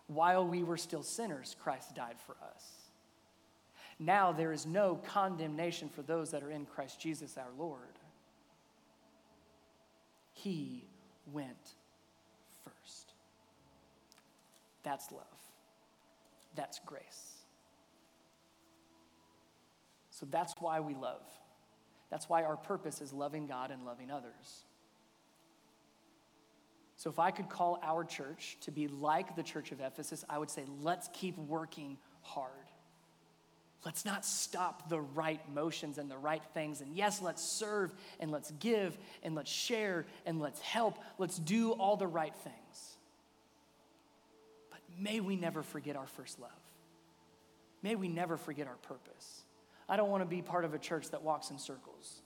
While 0.07 0.45
we 0.45 0.61
were 0.61 0.75
still 0.75 1.01
sinners, 1.01 1.55
Christ 1.63 1.95
died 1.95 2.17
for 2.19 2.35
us. 2.53 2.65
Now 3.99 4.33
there 4.33 4.51
is 4.51 4.65
no 4.65 4.95
condemnation 4.95 5.87
for 5.87 6.01
those 6.01 6.31
that 6.31 6.43
are 6.43 6.51
in 6.51 6.65
Christ 6.65 6.99
Jesus 6.99 7.37
our 7.37 7.51
Lord. 7.57 7.99
He 10.33 10.83
went 11.31 11.75
first. 12.65 13.13
That's 14.83 15.09
love. 15.09 15.23
That's 16.53 16.79
grace. 16.85 17.37
So 20.11 20.27
that's 20.29 20.53
why 20.59 20.81
we 20.81 20.95
love. 20.95 21.23
That's 22.09 22.27
why 22.27 22.43
our 22.43 22.57
purpose 22.57 22.99
is 22.99 23.13
loving 23.13 23.47
God 23.47 23.71
and 23.71 23.85
loving 23.85 24.11
others. 24.11 24.65
So, 27.03 27.09
if 27.09 27.19
I 27.19 27.31
could 27.31 27.49
call 27.49 27.81
our 27.83 28.05
church 28.05 28.55
to 28.61 28.71
be 28.71 28.87
like 28.87 29.35
the 29.35 29.43
church 29.43 29.73
of 29.73 29.81
Ephesus, 29.81 30.23
I 30.29 30.37
would 30.37 30.49
say, 30.49 30.63
let's 30.81 31.09
keep 31.11 31.37
working 31.37 31.97
hard. 32.21 32.53
Let's 33.85 34.05
not 34.05 34.23
stop 34.23 34.87
the 34.87 35.01
right 35.01 35.41
motions 35.53 35.97
and 35.97 36.09
the 36.09 36.17
right 36.17 36.41
things. 36.53 36.79
And 36.79 36.95
yes, 36.95 37.21
let's 37.21 37.43
serve 37.43 37.93
and 38.21 38.31
let's 38.31 38.51
give 38.51 38.97
and 39.21 39.35
let's 39.35 39.51
share 39.51 40.05
and 40.25 40.39
let's 40.39 40.61
help. 40.61 40.97
Let's 41.17 41.37
do 41.37 41.73
all 41.73 41.97
the 41.97 42.07
right 42.07 42.33
things. 42.33 42.95
But 44.71 44.79
may 44.97 45.19
we 45.19 45.35
never 45.35 45.61
forget 45.61 45.97
our 45.97 46.07
first 46.07 46.39
love. 46.39 46.51
May 47.81 47.95
we 47.95 48.07
never 48.07 48.37
forget 48.37 48.65
our 48.65 48.77
purpose. 48.77 49.41
I 49.89 49.97
don't 49.97 50.09
want 50.09 50.23
to 50.23 50.29
be 50.29 50.41
part 50.41 50.63
of 50.63 50.73
a 50.73 50.79
church 50.79 51.09
that 51.09 51.21
walks 51.21 51.49
in 51.49 51.59
circles. 51.59 52.21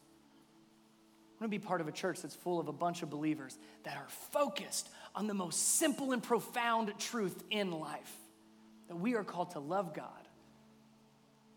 I 1.39 1.43
want 1.43 1.52
to 1.52 1.60
be 1.60 1.63
part 1.63 1.82
of 1.82 1.88
a 1.88 1.91
church 1.91 2.21
that's 2.21 2.36
full 2.36 2.60
of 2.60 2.67
a 2.67 2.73
bunch 2.73 3.04
of 3.04 3.10
believers 3.10 3.58
that 3.84 3.95
are 3.95 4.08
focused 4.32 4.89
on 5.15 5.28
the 5.28 5.34
most 5.34 5.78
simple 5.78 6.12
and 6.12 6.21
profound 6.21 6.91
truth 6.97 7.43
in 7.52 7.71
life 7.71 8.12
that 8.88 8.95
we 8.95 9.15
are 9.15 9.23
called 9.23 9.52
to 9.52 9.60
love 9.60 9.93
God 9.93 10.28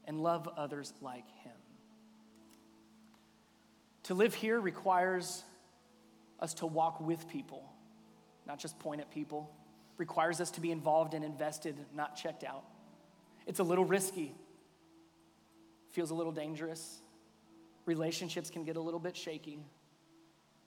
and 0.06 0.20
love 0.20 0.48
others 0.56 0.92
like 1.00 1.28
Him. 1.44 1.52
To 4.04 4.14
live 4.14 4.34
here 4.34 4.60
requires 4.60 5.42
us 6.40 6.54
to 6.54 6.66
walk 6.66 7.00
with 7.00 7.28
people, 7.28 7.62
not 8.46 8.58
just 8.58 8.78
point 8.78 9.00
at 9.00 9.10
people, 9.10 9.50
requires 9.96 10.40
us 10.40 10.50
to 10.52 10.60
be 10.60 10.70
involved 10.70 11.14
and 11.14 11.24
invested, 11.24 11.76
not 11.94 12.16
checked 12.16 12.44
out. 12.44 12.64
It's 13.46 13.60
a 13.60 13.64
little 13.64 13.84
risky 13.84 14.34
feels 15.90 16.10
a 16.10 16.14
little 16.14 16.32
dangerous. 16.32 17.00
Relationships 17.86 18.50
can 18.50 18.64
get 18.64 18.76
a 18.76 18.80
little 18.80 19.00
bit 19.00 19.16
shaky, 19.16 19.58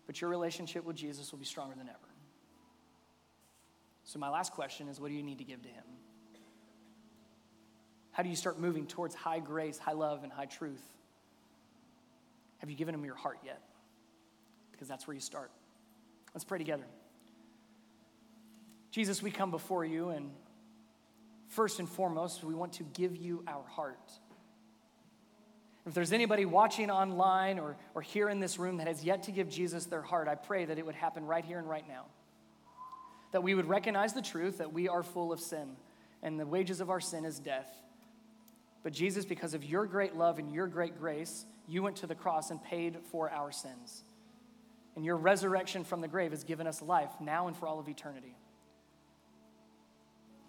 but 0.06 0.19
your 0.19 0.30
relationship 0.30 0.84
with 0.84 0.95
Jesus 0.95 1.32
will 1.32 1.39
be 1.39 1.45
stronger 1.45 1.76
than 1.76 1.88
ever. 1.88 1.99
So, 4.04 4.19
my 4.19 4.30
last 4.30 4.52
question 4.54 4.89
is 4.89 4.99
what 4.99 5.10
do 5.10 5.13
you 5.13 5.23
need 5.23 5.38
to 5.38 5.43
give 5.43 5.62
to 5.62 5.69
Him? 5.69 5.84
How 8.12 8.23
do 8.23 8.30
you 8.30 8.36
start 8.36 8.60
moving 8.60 8.86
towards 8.86 9.15
high 9.15 9.39
grace, 9.39 9.80
high 9.80 9.93
love, 9.93 10.23
and 10.23 10.32
high 10.32 10.45
truth? 10.45 10.84
Have 12.58 12.69
you 12.69 12.76
given 12.76 12.93
Him 12.93 13.06
your 13.06 13.15
heart 13.15 13.39
yet? 13.43 13.62
Because 14.71 14.88
that's 14.88 15.08
where 15.08 15.13
you 15.15 15.21
start. 15.21 15.52
Let's 16.34 16.43
pray 16.43 16.58
together. 16.58 16.86
Jesus, 18.91 19.23
we 19.23 19.32
come 19.32 19.49
before 19.49 19.84
you, 19.84 20.10
and 20.10 20.32
first 21.47 21.80
and 21.80 21.89
foremost, 21.89 22.43
we 22.43 22.54
want 22.54 22.73
to 22.73 22.84
give 22.84 23.15
you 23.15 23.43
our 23.47 23.63
heart. 23.63 24.12
If 25.86 25.93
there's 25.93 26.13
anybody 26.13 26.46
watching 26.46 26.89
online 26.89 27.60
or, 27.60 27.76
or 27.93 28.02
here 28.02 28.30
in 28.30 28.39
this 28.39 28.58
room 28.58 28.78
that 28.78 28.88
has 28.88 29.04
yet 29.04 29.24
to 29.24 29.32
give 29.32 29.50
Jesus 29.50 29.86
their 29.86 30.02
heart, 30.02 30.28
I 30.28 30.36
pray 30.36 30.65
that 30.65 30.78
it 30.78 30.86
would 30.86 30.96
happen 30.96 31.26
right 31.26 31.43
here 31.43 31.60
and 31.60 31.69
right 31.69 31.88
now. 31.88 32.06
That 33.32 33.43
we 33.43 33.54
would 33.54 33.67
recognize 33.67 34.13
the 34.13 34.22
truth 34.22 34.60
that 34.60 34.72
we 34.72 34.88
are 34.88 35.04
full 35.04 35.34
of 35.34 35.39
sin 35.39 35.76
and 36.22 36.39
the 36.39 36.46
wages 36.46 36.80
of 36.80 36.89
our 36.89 37.02
sin 37.02 37.26
is 37.26 37.39
death. 37.39 37.69
But 38.82 38.93
Jesus, 38.93 39.26
because 39.26 39.54
of 39.54 39.63
your 39.63 39.86
great 39.86 40.15
love 40.15 40.39
and 40.39 40.52
your 40.52 40.67
great 40.67 40.98
grace, 40.98 41.46
you 41.67 41.84
went 41.84 41.98
to 41.98 42.08
the 42.08 42.15
cross 42.15 42.50
and 42.50 42.63
paid 42.63 42.98
for 43.12 43.30
our 43.30 43.52
sins. 43.52 44.04
And 44.96 45.04
your 45.04 45.17
resurrection 45.17 45.84
from 45.84 46.02
the 46.02 46.08
grave 46.08 46.32
has 46.32 46.43
given 46.43 46.67
us 46.67 46.82
life 46.82 47.12
now 47.19 47.48
and 47.48 47.58
for 47.58 47.67
all 47.67 47.80
of 47.80 47.89
eternity 47.89 48.36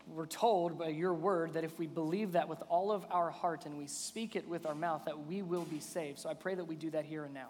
we're 0.06 0.26
told 0.26 0.78
by 0.78 0.88
your 0.88 1.14
word 1.14 1.54
that 1.54 1.64
if 1.64 1.78
we 1.78 1.86
believe 1.86 2.32
that 2.32 2.48
with 2.48 2.62
all 2.68 2.92
of 2.92 3.04
our 3.10 3.30
heart 3.30 3.66
and 3.66 3.78
we 3.78 3.86
speak 3.86 4.36
it 4.36 4.46
with 4.46 4.66
our 4.66 4.74
mouth, 4.74 5.02
that 5.06 5.26
we 5.26 5.42
will 5.42 5.64
be 5.64 5.80
saved. 5.80 6.18
So 6.18 6.28
I 6.28 6.34
pray 6.34 6.54
that 6.54 6.64
we 6.64 6.76
do 6.76 6.90
that 6.90 7.04
here 7.04 7.24
and 7.24 7.32
now. 7.32 7.48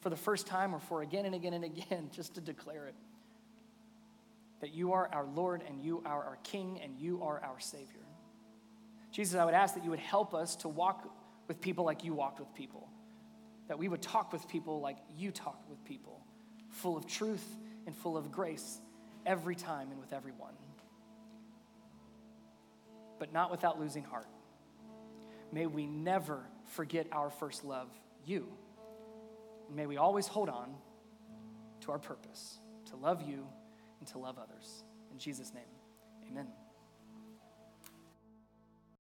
For 0.00 0.10
the 0.10 0.16
first 0.16 0.46
time 0.46 0.74
or 0.74 0.78
for 0.78 1.02
again 1.02 1.24
and 1.24 1.34
again 1.34 1.54
and 1.54 1.64
again, 1.64 2.10
just 2.12 2.34
to 2.34 2.40
declare 2.40 2.86
it. 2.86 2.94
That 4.60 4.72
you 4.72 4.92
are 4.92 5.08
our 5.12 5.26
Lord 5.26 5.62
and 5.66 5.80
you 5.80 6.02
are 6.06 6.24
our 6.24 6.38
King 6.44 6.80
and 6.82 6.96
you 6.98 7.22
are 7.22 7.42
our 7.42 7.60
Savior. 7.60 7.86
Jesus, 9.10 9.38
I 9.38 9.44
would 9.44 9.54
ask 9.54 9.74
that 9.74 9.84
you 9.84 9.90
would 9.90 9.98
help 9.98 10.34
us 10.34 10.56
to 10.56 10.68
walk 10.68 11.10
with 11.48 11.60
people 11.60 11.84
like 11.84 12.04
you 12.04 12.14
walked 12.14 12.38
with 12.38 12.52
people. 12.54 12.88
That 13.68 13.78
we 13.78 13.88
would 13.88 14.02
talk 14.02 14.32
with 14.32 14.46
people 14.48 14.80
like 14.80 14.98
you 15.16 15.30
talked 15.30 15.68
with 15.68 15.84
people, 15.84 16.20
full 16.70 16.96
of 16.96 17.06
truth 17.06 17.44
and 17.86 17.94
full 17.94 18.16
of 18.16 18.30
grace 18.30 18.78
every 19.26 19.56
time 19.56 19.90
and 19.90 20.00
with 20.00 20.12
everyone 20.12 20.52
but 23.18 23.32
not 23.32 23.50
without 23.50 23.80
losing 23.80 24.04
heart. 24.04 24.28
May 25.52 25.66
we 25.66 25.86
never 25.86 26.44
forget 26.72 27.06
our 27.12 27.30
first 27.30 27.64
love, 27.64 27.88
you. 28.24 28.48
may 29.70 29.86
we 29.86 29.96
always 29.96 30.26
hold 30.26 30.48
on 30.48 30.74
to 31.80 31.92
our 31.92 31.98
purpose 31.98 32.58
to 32.86 32.96
love 32.96 33.22
you 33.22 33.46
and 34.00 34.08
to 34.08 34.18
love 34.18 34.38
others. 34.38 34.84
In 35.12 35.18
Jesus' 35.18 35.52
name, 35.54 35.64
amen. 36.30 36.46